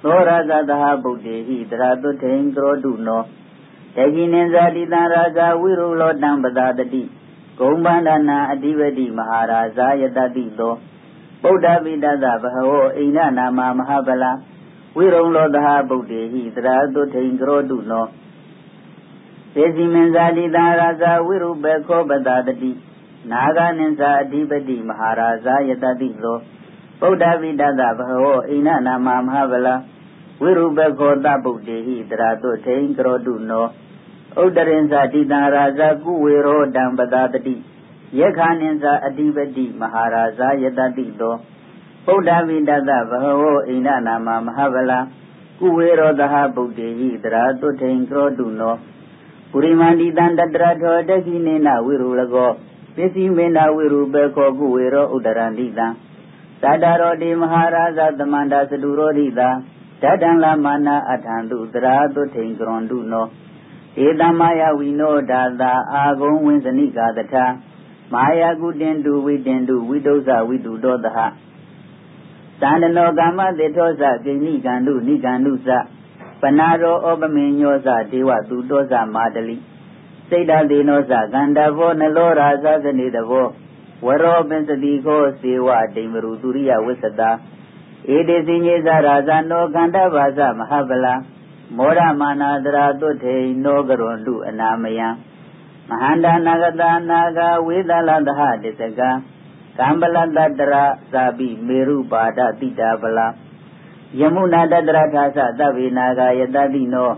[0.03, 3.23] သောရသတဟဗုဒ္ဓေဟိတရာတုထိန်ကရောတုနော
[3.97, 7.03] တခိနိဇာတိတံရာဇာဝိရုလောတံပဒတတိ
[7.59, 10.75] ဂုံဗန္ဒနာအဓိပတိမဟာရာဇာယတတိသော
[11.43, 14.33] ဗုဒ္ဓမိတ္တဘဟဝောအိန္ဒနာမမဟာဗလာ
[14.97, 18.07] ဝိရုံလောတဟဗုဒ္ဓေဟိတရာတုထိန်ကရောတုနော
[19.55, 22.73] သေစီမင်္ဇာတိတာရာဇဝိရုပေခောပတတတိ
[23.31, 26.39] နာဂနိသအဓိပတိမဟာရာဇယတတိသော
[27.01, 29.75] ဗုဒ္ဓဝိတတဘဟဝောအိနနာမမဟာဗလာ
[30.43, 33.67] ဝိရုပခောတပုတ်တေဟိတရာတုထိန်ကရောတုနော
[34.43, 37.55] ဥဒရင်္ဇတိတာရာဇကုဝေရောတံပတတတိ
[38.19, 41.35] ယက္ခဏင်္ဇအဓိပတိမဟာရာဇယတတိသော
[42.07, 44.99] ဗုဒ္ဓဝိတတဘဟဝောအိနနာမမဟာဗလာ
[45.59, 48.75] ကုဝေရောတဟပုတ်တေဟိတရာတုထိန်ကရောတုနော
[49.51, 52.51] ပုရိမန္တိတံတတရထောတခိနေနဝိရုလကော
[52.95, 55.87] ပစ္စည်းမေနာဝိရုပေခောကုဝေရောဥဒရန္တိတံ
[56.63, 59.51] သတ္တရောတိမဟာရာဇသမန္တာစတုရောဓိတာ
[60.03, 63.27] ဓတံလမာနာအထံတုတရာတုထိန်ကရွန်တုနော
[64.05, 67.35] ဧတမယဝိနောဒါတာအာဂုံဝင်းစနိကာတထ
[68.13, 71.19] မာယကုတင်တုဝိတင်တုဝိတုဇဝိတုတောတဟ
[72.61, 75.69] သန္တနောကာမတေထောဇကိဏိကန္တုနိကန္တုဇ
[76.41, 79.57] ပနာရောဩပမေညောဇဒေဝသူတောဇမာတလိ
[80.29, 83.47] စိတ်တသေနောဇကန္တဘောနလောရာဇသနေတဘော
[84.07, 87.31] ဝရောပင်စတိခောစေဝဒိမရူသူရိယဝိသတာ
[88.15, 91.15] ဧတေစီညေဇရာဇနောကန္တဘာဇမဟာဗလာ
[91.77, 93.35] မောရမာနာတရာတုထေ
[93.65, 95.09] နောကရွန်တုအနာမယံ
[95.91, 99.01] မဟန္တာနာဂတာနာဂဝေဒလတဟတစ္စက
[99.79, 100.39] ကံပလတ္တ
[100.73, 103.27] ရာသာပိမေရုပါဒတိတာဗလာ
[104.19, 107.11] ယမုနာတတရထာသသဗ္ဗေနာဂယတတိနော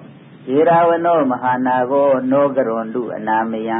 [0.54, 3.76] ဧရာဝနောမဟာနာကိုနောကရွန်တုအနာမယံ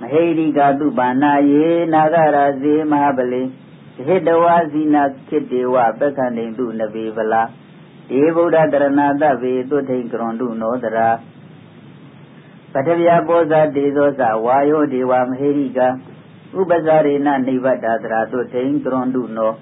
[0.00, 3.42] မဟိရိကတုပါဏာယေနာဂရာဇေမဟာပလေ
[4.06, 7.42] ဟိတဝါဇိနာခိတေဝပက္ခဏိတုနဗေဗလာ
[8.20, 11.08] ဧဗုဒ္ဓတရဏတဗေတုထိန်ကရွန်တုနောတရာ
[12.74, 15.80] ပထဗျာပောဇာဒေသောဇဝါယောဒေဝမဟိရိက
[16.58, 19.52] ဥပဇာရေနနိဗ္ဗတာတရာတုထိန်ကရွန်တုနော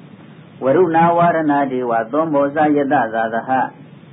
[0.64, 3.50] ဝရုဏဝရဏဒေဝသောမောဇယတသာသဟ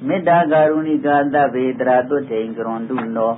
[0.07, 3.31] မေတ္တာကာရုဏိကာတဗေတရာတုထိန်ကရွန်တုနော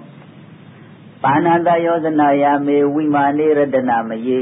[1.24, 4.38] ပါဏတယောဇနာယမေဝိမာနေရတနာမယေ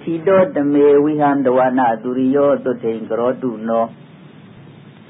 [0.00, 3.84] သီတောတမေဝိဟံတဝနာသူရိယောတုထိန်ကရောတုနော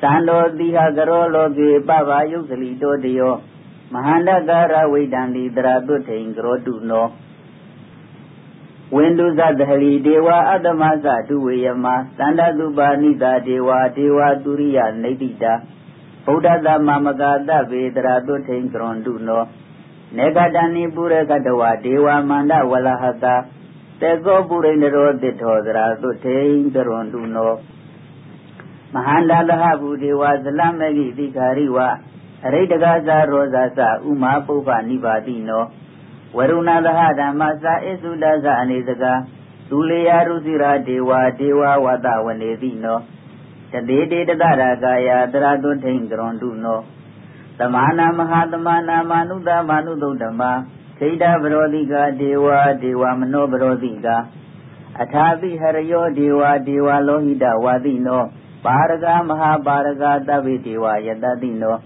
[0.02, 3.34] သံတော်တိဟကရောလောကေပပယုတ်စလီတောတယော
[3.93, 7.07] မဟာန္တကာရဝိဒံတိတရာတုထိန်ကရောတုနော
[8.95, 11.86] ဝိန္ဒုဇသဟလီဒေဝအတ္တမသဒုဝေယမ
[12.18, 15.53] သန္တသုပါဏိတာဒေဝဒေဝသူရိယနေတိတာ
[16.24, 19.43] ဗုဒ္ဓသမမကတဗေတရာတုထိန်ကရွန်တုနော
[20.16, 23.34] နေကတဏိပုရကတဝဒေဝမန္တဝလဟတာ
[24.01, 27.53] တေကောပုရိန္ဒရောတိထောသရာသုထေင်ကရွန်တုနော
[28.95, 31.78] မဟာန္တလဟဘူဒေဝဇလမဂိတိခာရိဝ
[32.45, 35.64] အရိတကသာရောဇာစဥမာပုပ္ပနိပါတိနော
[36.36, 39.12] ဝရုဏသဟဓမ္မစာဣသုဒသအနေစကာ
[39.70, 41.11] ဒူလေယရုစီရာဒေဝ
[41.41, 42.99] ဒေဝဝတဝနေတိနော
[43.72, 46.78] တတိတေတတရာကာယတရတုထိန်ကရွန်တုနော
[47.59, 50.53] သမာနာမဟာသမာနာမာနုတမာနုသုဓမ္မာ
[50.99, 52.47] ခိတဗရောတိကဒေဝ
[52.82, 54.09] ဒေဝမနောဗရောတိက
[55.03, 58.22] အထာပိဟရယောဒေဝဒေဝလောဟိတဝါတိနော
[58.64, 61.76] ပါရကမဟာပါရကသဗ္ဗေဒေဝယတတိနော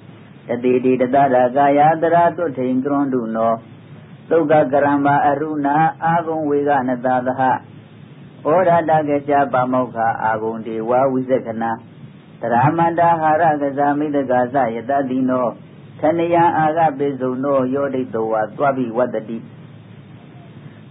[0.48, 3.52] တတိတိတတရကာယတရာတုထိန်ကရွန်တုနော
[4.30, 5.68] သုက္ကကရမ္မာအရုဏ
[6.04, 7.40] အာဂုံဝေကနတသဟ
[8.46, 11.64] ဩရတကကြပါမောက္ခအာဂုံဒေဝဝိဇက္ခဏ
[12.40, 15.46] တရမန္တာဟာရကဇာမိတကသယတတိနော
[16.00, 19.38] ခဏယအာဂပိစုံနောယောဒိတောဝသွားပြီးဝတ္တတိ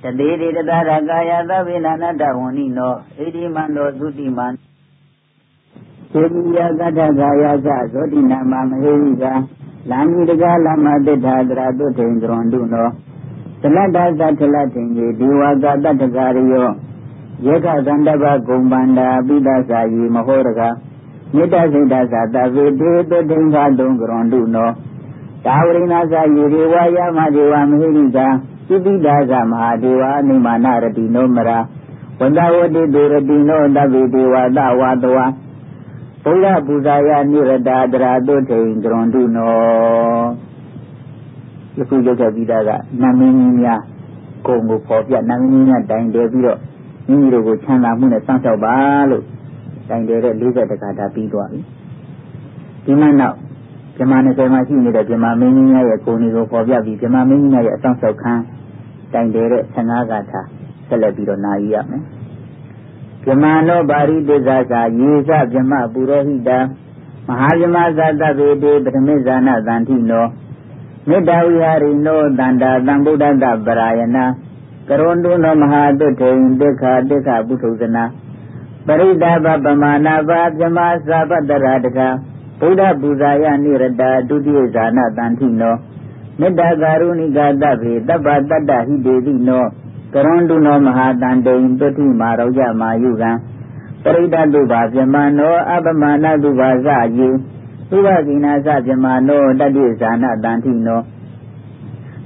[0.03, 9.23] တတိတိတတရကာယသဗ္ဗေနနတဝဏိနောဣတိမန္တောသုတိမန္သေတိယကတ္ထကာယကဇောတိနာမမဟေရိက
[9.89, 12.87] လမ်းကြီးတကားလမတိထာတရာတုထိန်ကရွန်တုနော
[13.61, 16.69] သလတ္တသထလထိန်ကြီးဒီဝကတတ္တကာရယော
[17.45, 20.61] ယေခသန္တပဂုံပန္တာပိဒသာယီမဟောရက
[21.33, 24.69] မေတ္တစိတ်တသာတဗေတေတုထိန်သာတုံကရွန်တုနော
[25.45, 28.27] တာဝရိနာသာယေရေဝယမဒေဝမဟိရိကာ
[28.67, 31.59] သုတိဒါသမဟာဒေဝနိမနာရတိနောမရာ
[32.19, 35.25] ဝန္တဝတိတေရတိနောတဗေဒေဝသဝါတဝါ
[36.23, 39.53] ဘုရားပူဇာယနိရတာတရာတုထိန်ကရွန်တုနော
[41.77, 42.69] ယခုရောက်ခဲ့ပြီးသားက
[43.01, 43.81] နာမင်းကြီးများ
[44.45, 46.59] ကိုယ်ကိုပေါ်ပြနာမင်းကြီးများတိုင်တယ်ပြီးတော့
[47.07, 48.75] မိမိတို့ကိုချမ်းသာမှုနဲ့စောင့်ရှောက်ပါ
[49.11, 49.23] လို့
[49.89, 51.59] တိုင်တယ်တဲ့40တခါဒါပြီးသွားပြီ
[52.85, 53.37] ဒီမှနောက်
[53.97, 58.33] ဇမ20မှာရှိနေတဲ့ဇမမင်းကြီးများရဲ့ကိုယ်ကိုပေါ်ပြပြီးဇမမင်းကြီးများရဲ့အဆောင်ရှောက်ခံ
[59.13, 60.41] တိုင်တယ်တဲ့15ဂါထာ
[60.87, 62.03] ဆက်လက်ပြီးတော့နာယူရမယ်
[63.25, 66.49] ဗြဟ္မာနောပါရိတိဇာသာယေသဗြဟ္မပုရောဟိတ
[67.27, 70.25] မဟာဗြဟ္မဇာတဗေတေပထမိဇာနာသန္တိနော
[71.07, 74.25] မေတ္တာဝိဟာရိနောတန္တာသံဗုဒ္ဓတပရာယနာ
[74.87, 78.03] ကရွန်တုနောမဟာတုထေင်ဒိဋ္ဌာဒိဋ္ဌပုထုဇနာ
[78.85, 81.99] ပရိဒဘပမာဏဘာဗြဟ္မသာပတ္တရာတက
[82.59, 85.75] ဗုဒ္ဓပူဇာယနိရတာဒုတိယဇာနာတန္တိနော
[86.39, 89.65] မေတ္တာကာရုဏိကတဗေတပ္ပတတ္တဟိတေတိနော
[90.13, 93.31] ကရွန်တုနောမဟာတန်တိန်တုတိမာရောကြမာယုကံ
[94.03, 96.87] ပရိဒတုဘာဗြဟ္မနောအပမနာတုဘာဇ
[97.17, 97.29] ယေ
[97.89, 100.99] သုဘကိနာသဗြဟ္မနောတတိဇာနာတန်တိနော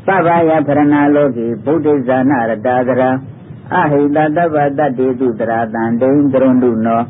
[0.07, 3.09] သဗ္ဗယဖရဏလောကေဗုဒ္ဓဇာနာရတာကရာ
[3.73, 7.01] အဟိတတဗ္ဗတတေတုတရာတန်တိန်ကရွန်တုနော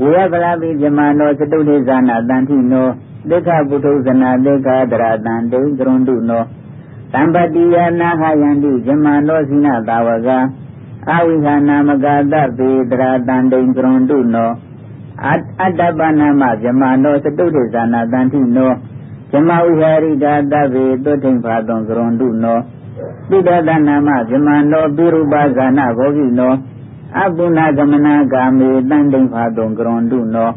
[0.00, 2.88] ဝေယပလာပိဗြဟ္မနောသတုဋ္ဌိဇာနာတန်တိနော
[3.28, 6.42] ဒိဋ္ဌပုထုဇနာဒိဋ္ဌတရာတန်တိန်ကရွန်တုနော
[7.12, 10.28] တံပတိယနာဟယန္တိဇမနောစိနတာဝက
[11.10, 14.50] အဝိဟာနာမကတပေတရာတန်တိန်ကရွန်တုနော
[15.62, 18.72] အတ္တပနာမဇမနောစတုထေဇာနာတန်တိနော
[19.30, 22.58] ဇမဝိဟာရိကာတပေတုထိန်ဖာတုံကရွန်တုနော
[23.28, 26.52] ပိဒတနာမဇမနောပိရုပဇာနာဘောဂိနော
[27.18, 30.50] အပုဏဂမနာကာမေတန်တိန်ဖာတုံကရွန်တုနော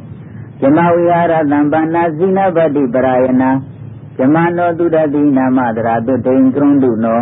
[0.60, 3.52] ဇမဝိဟာရတံပနာဇိနပတိပရာယနာ
[4.18, 7.20] ဇမနောတုဒတိနာမတရာတုတိန်ကရွန်တုနော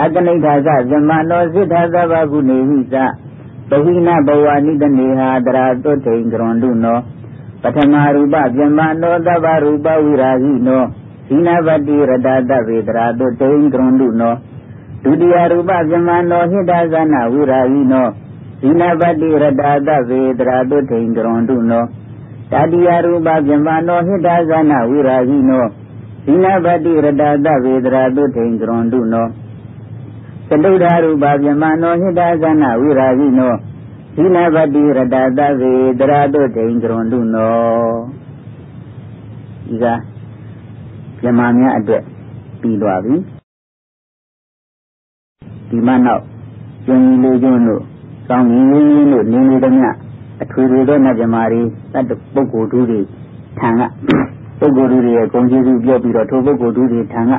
[0.00, 2.96] အကနိဋ္ဌာသဇမနောစိတ္ထသဗ္ဗကုနေဟိသ
[3.68, 6.98] ပဟိနဘဝနိတနေဟာတရာတုထိန်ကရွန်တုနော
[7.62, 10.82] ပထမရူပပြမနောတဗ္ဗရူပဝိရာဟိနော
[11.26, 14.34] ဇိနဗတိရတတဗေတရာတုထိန်ကရွန်တုနော
[15.02, 18.06] ဒုတိယရူပပြမနောဟိတဇနာဝိရာဟိနော
[18.60, 21.84] ဇိနဗတိရတတဗေတရာတုထိန်ကရွန်တုနော
[22.52, 25.64] တတိယရူပပြမနောဟိတဇနာဝိရာဟိနော
[26.24, 29.26] ဇိနဗတိရတတဗေတရာတုထိန်ကရွန်တုနော
[30.48, 33.52] သတုဒ္ဓရူပပြမနောဟိတဇနာဝိရာဟိနော
[34.14, 37.54] သီလပတိရတတဗေတရာတုဒိန်ကရွန်တုနော
[39.66, 39.86] ဒီက
[41.20, 42.02] ပြမများအတွက်
[42.60, 43.14] ပြီးသွားပြီ
[45.68, 46.22] ဒီမှနောက်
[46.86, 47.82] ကျင်လူကျွန်းတို့
[48.28, 49.86] ကောင်းကြီးတို့နေနေသည်မြ
[50.42, 51.62] အထွေထွေသောနတ်ပြမာတွေ
[51.92, 52.04] တတ်
[52.34, 53.00] ပုဂ္ဂိုလ်တို့တွေ
[53.58, 53.82] ထံက
[54.62, 57.32] ပုဂ္ဂိုလ်တို့ရဲ့ဂုဏ်ကျေးဇူးပြောပြီးတော့ထိုပုဂ္ဂိုလ်တို့တွေထံက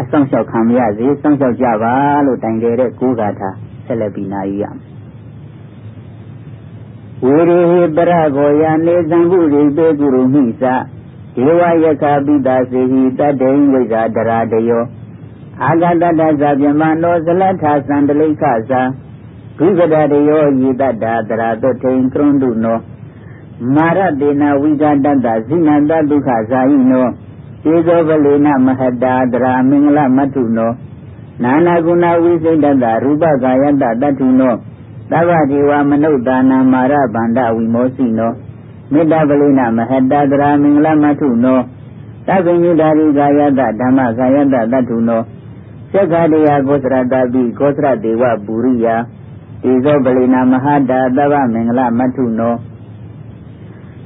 [0.00, 1.94] အဆောင်လျှောက်ခံမရစေစောင့်ရှောက်ကြပါ
[2.26, 3.54] လို့တိုင်တယ်တဲ့ကိုးကားထား
[3.86, 4.78] ဆက်လက်ပြီးနာယူရမယ်
[7.24, 10.64] ဝေရေဟိပရကောယနေသံဟုရိပေကုရုမိသ
[11.36, 14.84] ဒေဝယခပိတာစေဟိတတ္တိဝိဇာတရာတယော
[15.62, 18.72] အာဂတတသဗြမနောဇလထသန္တလိခသ
[19.58, 22.78] ဘုဂဒတယောယိတတ္တာတရာတုထိန်ကရုံတုနော
[23.74, 27.06] မာရတေနဝိဇာတတ္တဇိနန္တဒုက္ခဇာယိနော
[27.72, 30.70] ဧဇောပလေနမဟတာတရာမင်္ဂလမထုနော
[31.42, 34.54] နာနာကုဏဝိစိတ္တရူပကာယတတ္ထုနော
[35.10, 38.32] သဗ္ဗဒေဝမနုဿာနာမာရဗန္ဒဝိမောစီနော
[38.92, 41.58] မေတ္တပလိနမဟတ္တတရာမင်္ဂလမထုနော
[42.26, 45.20] သဗ္ဗညုတာရိကာယတဓမ္မကာယတတတ္ထုနော
[45.92, 48.86] သက္ခတရားကောသရတပိကောသရဒေဝပုရိယ
[49.62, 52.54] တေဇောပလိနာမဟာတာသဗ္ဗမင်္ဂလမထုနော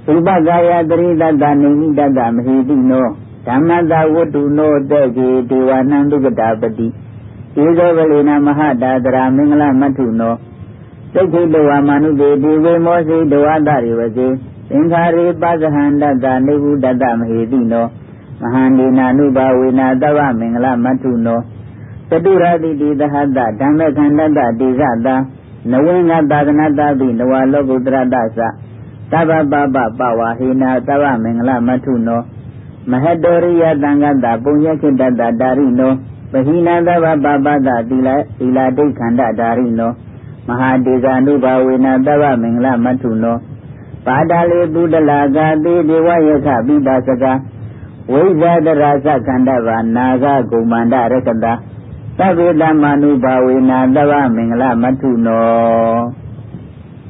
[0.07, 3.07] သုပကာယတရိတတနေမိတတမဟိတိနော
[3.47, 6.87] ဓမ္မတဝတ္တုနောတေကေဒေဝနံဒုက္ကတာပတိ
[7.63, 10.35] ဧဇောပလိနာမဟာတာတရာမင်္ဂလမထုနော
[11.15, 14.29] သိခိတဝါမနုတေဒီဝေမောစီတဝါတရိဝစေ
[14.71, 17.87] သင်္ခါရေပသဟန္တတနေဟုတတမဟေတိနော
[18.41, 21.41] မဟာန္ဒီနာနုဘဝေနာတဗ္ဗမင်္ဂလမထုနော
[22.11, 25.17] တတုရတိတိသဟတဓမ္မခန္တတတိဇတာ
[25.71, 28.41] နဝင်းငါသာသနာတပိနဝလောကုတရတသ
[29.13, 32.21] သဗ္ဗပပပဝါဟိနာတဗ္ဗမင်္ဂလမထုနော
[32.91, 35.93] မဟတောရိယတံဃတပုညခိတတတာရိနော
[36.33, 38.09] ပဟိနာသဗ္ဗပပတသီလ
[38.39, 39.93] သီလဒိဋ္ဌန္တတာရိနော
[40.49, 43.37] မဟာဒေဇာနုဘဝေနသဗ္ဗမင်္ဂလမထုနော
[44.07, 47.25] ပါဒလေပုဒလာကတိဒေဝယခပိတာစက
[48.13, 51.53] ဝိဇာတရသခန္ဓဗာနာဂဂုမန္တရကတာ
[52.19, 55.43] သဗ္ဗေတမနုဘဝေနသဗ္ဗမင်္ဂလမထုနော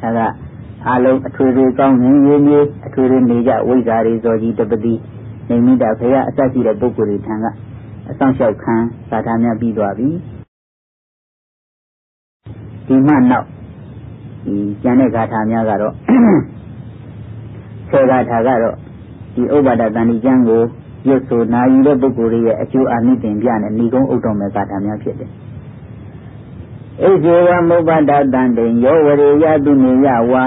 [0.03, 0.42] ဒါက
[0.89, 4.95] အလုံးအထွေထွေကောင်းငင်းရင်းကြီးအထွေထွေနေကြဝိဇာရီဇောကြီးတပတိ
[5.49, 7.47] နေမိတာဖေရအဆက်ရှိတဲ့ပုဂ္ဂိုလ်တွေထံက
[8.11, 8.75] အဆောင်လျှောက်ခံ
[9.11, 10.09] သာထာများပြီးသွားပြီ
[12.87, 13.47] ဒီမှနောက်
[14.45, 15.95] ဒီကျန်တဲ့ဂါထာများကတော့
[17.91, 18.77] ဆေဂါထာကတော့
[19.35, 20.63] ဒီဥပဒတန်ဒီကျမ်းကို
[21.09, 25.31] ရွတ်ဆိုနာယူတဲ့ပုဂ္ဂိုလ်ရဲ့အကျိုးအာနိသင်ပြနဲ့ဏီကုံးဥတော်မဲ့ဂါထာများဖြစ်တယ်
[27.01, 30.43] ဣဇေဝမုပ္ပဒတံတေယောဝရေယတုနေယဝါ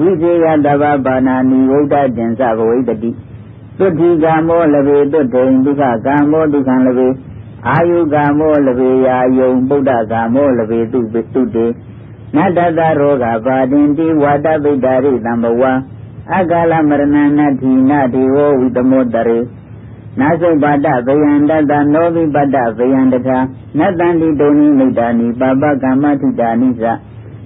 [0.00, 3.10] ဝိဇေယတဗ္ဗပါဏာနိဝုဒ္ဓကျင်္စဘဝိတတိ
[3.78, 7.08] သုတိကာမောလဘေတုတေဒုက္ခကာမောဒုက္ခံလဘေ
[7.68, 11.66] အာယုကာမောလဘေယာယုံဗုဒ္ဓကာမောလဘေတုပိတုတေ
[12.36, 15.62] နတတရောဂပါတင်တိဝါတပိတ္တာရိတံဘဝ
[16.36, 19.38] အကာလမရဏနတိနတိဝဝိတမောတရေ
[20.20, 23.38] နာသုပါဒဗယံတတနောဘိပတ္တဗယံတထာ
[23.78, 26.84] နတန္တိတုန်ိမိတ္တာနိပပကမ္မထိတာနိသ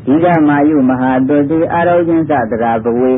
[0.06, 3.12] ဒီကမာယုမဟာတုတိအာရောကျင်းသတရာဘဝေ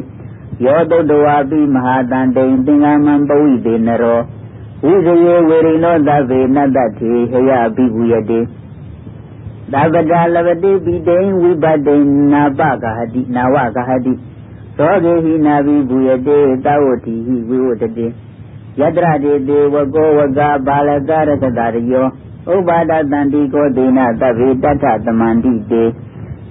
[0.65, 4.21] ယောတုတ္တဝါပိမဟာတန်တိန်သင်္ကမံပဝိတေနရော
[4.85, 8.41] ဝိဇယေဝေရိနောသဗ္ဗေနတ္တထေဟယပိဘူယတေ
[9.73, 11.97] သဗ္ဗတာလဝတိပိတေဝိပတေ
[12.33, 14.13] နာပကဟတိနာဝကဟတိ
[14.79, 18.07] သောကေဟိနာဘိဘူယတေသဝတိဟိဝိဝတတေ
[18.81, 22.07] ယတရတေတေဝကောဝကဘာလကရကတာရယော
[22.55, 25.85] ဥပါဒတန္တိကောဒေနသဗ္ဗေတတ္ထသမန္တိတေ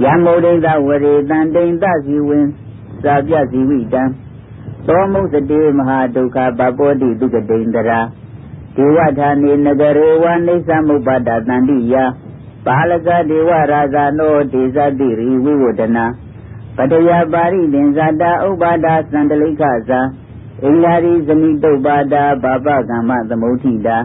[0.03, 2.49] ယမုဒိသဝရေတန္တိန်သစီဝင်း
[3.03, 4.03] စာပြဇီဝိတံ
[4.87, 7.99] သောမုစတေမဟာဒုက္ခပပောတိဒုက္ကတိန္တရာ
[8.75, 11.95] ဒေဝဌာနေနဂရေဝနိသမုပ္ပါဒတန္တိယ
[12.65, 16.05] ပါလကဒေဝရာဇာနောဒေဇတိရိဝိဝဒနာ
[16.77, 20.01] ပတယပါရိသင်္ဇာတာဥပါဒသန္တလိခဇာ
[20.63, 23.97] အင်္ဂါရိဇမိတုပ္ပါဒဘာပကမ္မသမုဋ္ဌိတာ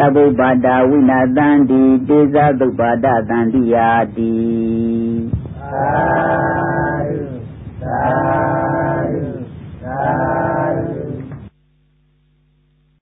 [0.00, 4.34] သဗ္ဗုပ္ပါဒဝိနာတန္တိတေဇသုပ္ပါဒတန္တိယာတိ
[5.60, 5.90] သာ
[7.08, 7.24] ဓု
[7.82, 8.00] သာ
[9.12, 9.24] ဓု
[9.84, 11.09] သာ